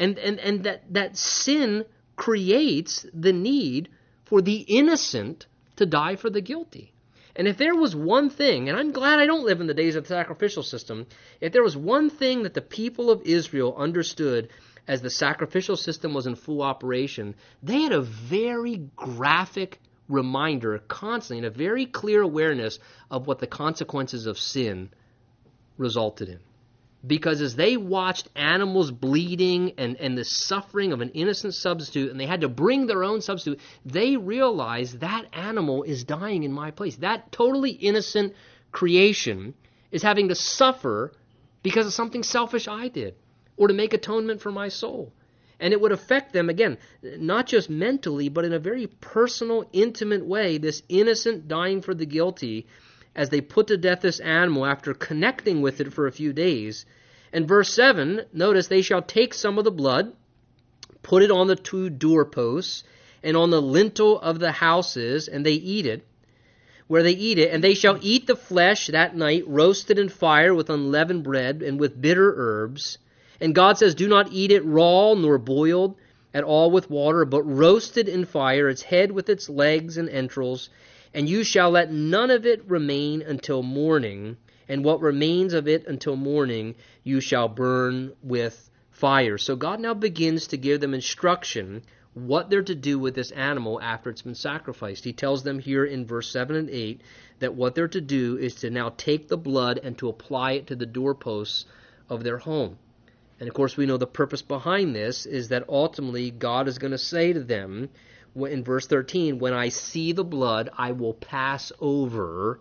[0.02, 1.86] And, and, and that, that sin
[2.16, 3.90] creates the need
[4.26, 5.46] for the innocent
[5.76, 6.92] to die for the guilty.
[7.36, 9.96] And if there was one thing, and I'm glad I don't live in the days
[9.96, 11.06] of the sacrificial system,
[11.40, 14.50] if there was one thing that the people of Israel understood
[14.88, 19.80] as the sacrificial system was in full operation, they had a very graphic
[20.10, 22.80] reminder constantly and a very clear awareness
[23.12, 24.90] of what the consequences of sin
[25.78, 26.40] resulted in.
[27.06, 32.20] Because as they watched animals bleeding and, and the suffering of an innocent substitute, and
[32.20, 36.70] they had to bring their own substitute, they realized that animal is dying in my
[36.70, 36.98] place.
[36.98, 38.36] That totally innocent
[38.72, 39.56] creation
[39.92, 41.12] is having to suffer
[41.64, 43.16] because of something selfish I did
[43.58, 45.12] or to make atonement for my soul.
[45.60, 50.26] And it would affect them, again, not just mentally, but in a very personal, intimate
[50.26, 52.68] way, this innocent dying for the guilty
[53.16, 56.86] as they put to death this animal after connecting with it for a few days.
[57.34, 60.14] And verse 7, notice, they shall take some of the blood,
[61.02, 62.84] put it on the two doorposts,
[63.24, 66.06] and on the lintel of the houses, and they eat it,
[66.88, 67.52] where they eat it.
[67.54, 71.80] And they shall eat the flesh that night, roasted in fire with unleavened bread and
[71.80, 72.98] with bitter herbs.
[73.40, 75.96] And God says, Do not eat it raw nor boiled
[76.34, 80.70] at all with water, but roasted in fire, its head with its legs and entrails.
[81.14, 84.38] And you shall let none of it remain until morning,
[84.68, 89.38] and what remains of it until morning you shall burn with fire.
[89.38, 91.84] So God now begins to give them instruction
[92.14, 95.04] what they're to do with this animal after it's been sacrificed.
[95.06, 97.02] He tells them here in verse 7 and 8
[97.40, 100.68] that what they're to do is to now take the blood and to apply it
[100.68, 101.66] to the doorposts
[102.10, 102.78] of their home.
[103.40, 106.92] And of course, we know the purpose behind this is that ultimately God is going
[106.92, 107.90] to say to them
[108.36, 112.60] in verse 13, When I see the blood, I will pass over,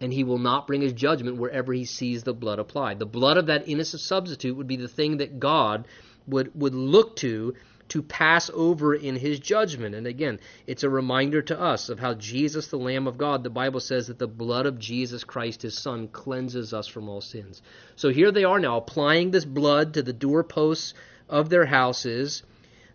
[0.00, 2.98] and he will not bring his judgment wherever he sees the blood applied.
[2.98, 5.86] The blood of that innocent substitute would be the thing that God
[6.26, 7.54] would, would look to
[7.88, 9.94] to pass over in his judgment.
[9.94, 13.50] And again, it's a reminder to us of how Jesus, the Lamb of God, the
[13.50, 17.60] Bible says that the blood of Jesus Christ, his Son, cleanses us from all sins.
[17.96, 20.94] So here they are now applying this blood to the doorposts
[21.28, 22.42] of their houses.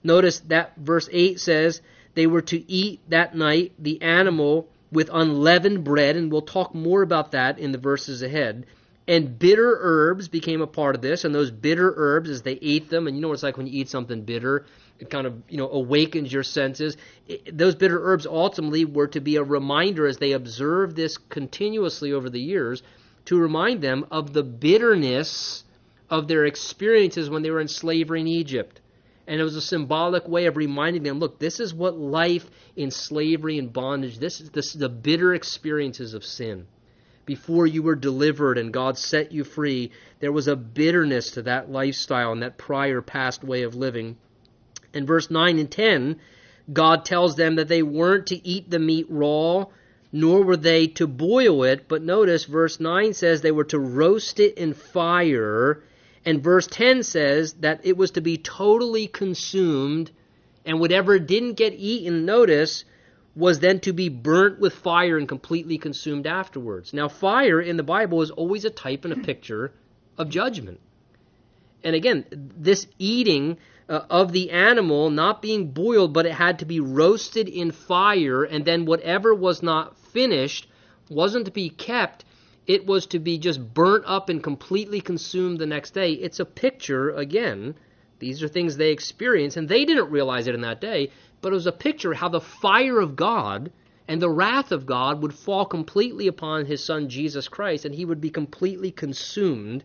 [0.03, 1.81] Notice that verse 8 says
[2.15, 7.01] they were to eat that night the animal with unleavened bread, and we'll talk more
[7.01, 8.65] about that in the verses ahead.
[9.07, 12.89] And bitter herbs became a part of this, and those bitter herbs, as they ate
[12.89, 14.65] them, and you know what it's like when you eat something bitter,
[14.99, 16.95] it kind of you know awakens your senses.
[17.27, 22.11] It, those bitter herbs ultimately were to be a reminder as they observed this continuously
[22.11, 22.83] over the years,
[23.25, 25.63] to remind them of the bitterness
[26.09, 28.79] of their experiences when they were in slavery in Egypt.
[29.29, 32.91] And it was a symbolic way of reminding them, look, this is what life in
[32.91, 36.67] slavery and bondage, this is, this is the bitter experiences of sin
[37.29, 41.71] before you were delivered and God set you free, there was a bitterness to that
[41.71, 44.17] lifestyle and that prior past way of living.
[44.95, 46.19] In verse 9 and 10,
[46.73, 49.65] God tells them that they weren't to eat the meat raw,
[50.11, 51.87] nor were they to boil it.
[51.87, 55.83] But notice verse 9 says they were to roast it in fire.
[56.25, 60.11] And verse 10 says that it was to be totally consumed,
[60.65, 62.83] and whatever didn't get eaten, notice,
[63.35, 66.93] was then to be burnt with fire and completely consumed afterwards.
[66.93, 69.71] Now, fire in the Bible is always a type and a picture
[70.17, 70.79] of judgment.
[71.83, 73.57] And again, this eating
[73.87, 78.43] uh, of the animal not being boiled, but it had to be roasted in fire,
[78.43, 80.67] and then whatever was not finished
[81.09, 82.25] wasn't to be kept.
[82.69, 86.11] It was to be just burnt up and completely consumed the next day.
[86.11, 87.73] It's a picture, again,
[88.19, 91.09] these are things they experienced, and they didn't realize it in that day,
[91.41, 93.71] but it was a picture how the fire of God
[94.07, 98.05] and the wrath of God would fall completely upon his son Jesus Christ, and he
[98.05, 99.83] would be completely consumed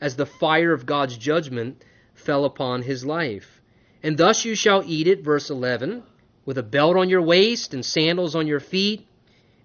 [0.00, 1.82] as the fire of God's judgment
[2.14, 3.60] fell upon his life.
[4.04, 6.04] And thus you shall eat it, verse 11,
[6.44, 9.04] with a belt on your waist and sandals on your feet,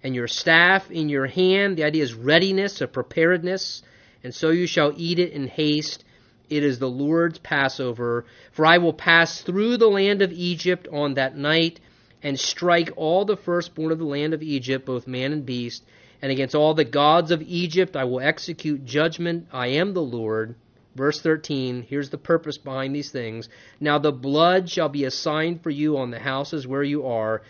[0.02, 1.76] and your staff in your hand.
[1.76, 3.82] The idea is readiness, a preparedness.
[4.22, 6.04] And so you shall eat it in haste
[6.50, 8.26] it is the Lord's Passover.
[8.50, 11.78] For I will pass through the land of Egypt on that night,
[12.22, 15.84] and strike all the firstborn of the land of Egypt, both man and beast.
[16.20, 19.46] And against all the gods of Egypt I will execute judgment.
[19.52, 20.56] I am the Lord.
[20.96, 23.48] Verse 13, here's the purpose behind these things.
[23.78, 27.42] Now the blood shall be a sign for you on the houses where you are.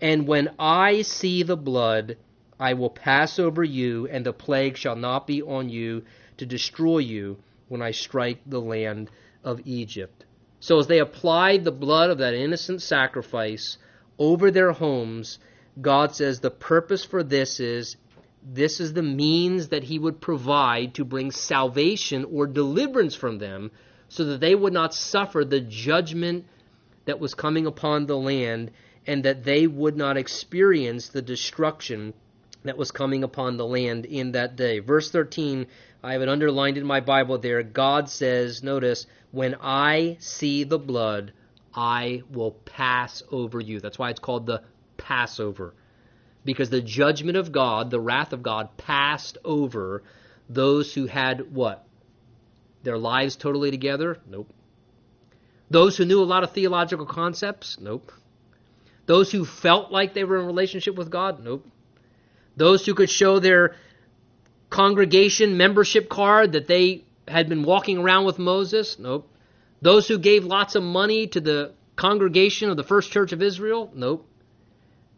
[0.00, 2.16] And when I see the blood,
[2.60, 6.04] I will pass over you, and the plague shall not be on you
[6.36, 7.38] to destroy you
[7.68, 9.10] when I strike the land
[9.44, 10.24] of Egypt.
[10.60, 13.78] So, as they applied the blood of that innocent sacrifice
[14.18, 15.38] over their homes,
[15.80, 17.96] God says the purpose for this is
[18.42, 23.70] this is the means that He would provide to bring salvation or deliverance from them
[24.08, 26.46] so that they would not suffer the judgment
[27.04, 28.70] that was coming upon the land
[29.08, 32.12] and that they would not experience the destruction
[32.64, 34.78] that was coming upon the land in that day.
[34.78, 35.66] Verse 13
[36.04, 37.62] I have it underlined in my Bible there.
[37.64, 41.32] God says, notice, when I see the blood,
[41.74, 43.80] I will pass over you.
[43.80, 44.62] That's why it's called the
[44.96, 45.74] Passover.
[46.44, 50.04] Because the judgment of God, the wrath of God, passed over
[50.48, 51.84] those who had what?
[52.84, 54.18] Their lives totally together?
[54.28, 54.52] Nope.
[55.68, 57.78] Those who knew a lot of theological concepts?
[57.80, 58.12] Nope.
[59.08, 61.42] Those who felt like they were in relationship with God?
[61.42, 61.66] Nope.
[62.58, 63.74] Those who could show their
[64.68, 68.98] congregation membership card that they had been walking around with Moses?
[68.98, 69.26] Nope.
[69.80, 73.90] Those who gave lots of money to the congregation of the First Church of Israel?
[73.94, 74.28] Nope.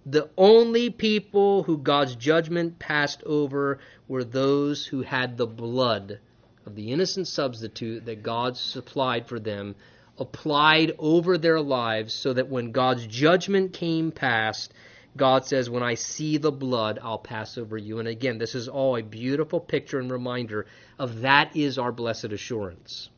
[0.06, 6.20] The only people who God's judgment passed over were those who had the blood
[6.64, 9.74] of the innocent substitute that God supplied for them
[10.20, 14.72] applied over their lives so that when God's judgment came past,
[15.16, 17.98] God says, When I see the blood, I'll pass over you.
[17.98, 20.66] And again, this is all a beautiful picture and reminder
[20.98, 23.08] of that is our blessed assurance.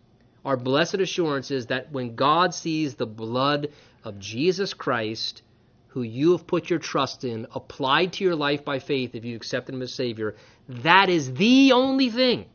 [0.45, 3.69] Our blessed assurance is that when God sees the blood
[4.05, 5.43] of Jesus Christ,
[5.89, 9.37] who you have put your trust in, applied to your life by faith if you
[9.37, 10.37] accept Him as Savior,
[10.69, 12.47] that is the only thing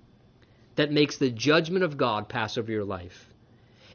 [0.76, 3.30] that makes the judgment of God pass over your life.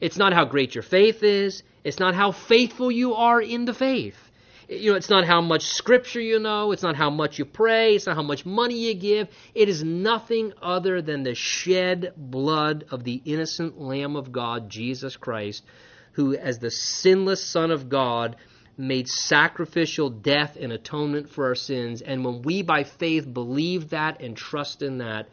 [0.02, 1.62] It's not how great your faith is.
[1.84, 4.18] It's not how faithful you are in the faith.
[4.68, 6.72] You know, it's not how much scripture you know.
[6.72, 7.94] It's not how much you pray.
[7.94, 9.28] It's not how much money you give.
[9.54, 15.16] It is nothing other than the shed blood of the innocent Lamb of God, Jesus
[15.16, 15.62] Christ,
[16.14, 18.34] who, as the sinless Son of God,
[18.76, 22.02] made sacrificial death and atonement for our sins.
[22.02, 25.28] And when we, by faith, believe that and trust in that,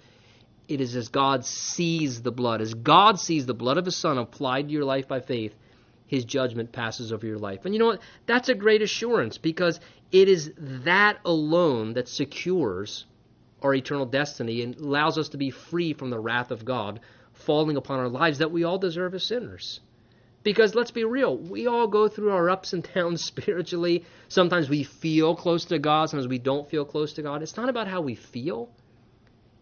[0.70, 2.62] it is as God sees the blood.
[2.62, 5.56] As God sees the blood of His Son applied to your life by faith,
[6.06, 7.66] His judgment passes over your life.
[7.66, 8.02] And you know what?
[8.28, 9.80] That's a great assurance because
[10.12, 13.06] it is that alone that secures
[13.62, 17.00] our eternal destiny and allows us to be free from the wrath of God
[17.34, 19.80] falling upon our lives that we all deserve as sinners.
[20.44, 24.06] Because let's be real, we all go through our ups and downs spiritually.
[24.30, 27.42] Sometimes we feel close to God, sometimes we don't feel close to God.
[27.42, 28.70] It's not about how we feel,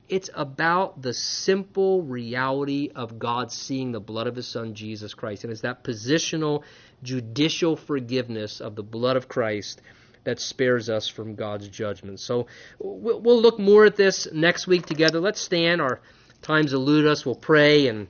[0.10, 5.44] it's about the simple reality of God seeing the blood of His Son, Jesus Christ.
[5.44, 6.64] And it's that positional,
[7.04, 9.82] judicial forgiveness of the blood of Christ
[10.24, 12.20] that spares us from God's judgment.
[12.20, 12.48] So
[12.80, 15.20] we'll look more at this next week together.
[15.20, 15.82] Let's stand.
[15.82, 16.02] Our
[16.42, 17.26] times elude us.
[17.26, 18.08] We'll pray and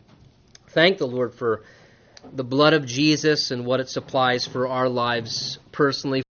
[0.69, 1.63] thank the Lord for
[2.33, 6.23] the blood of Jesus and what it supplies for our lives personally.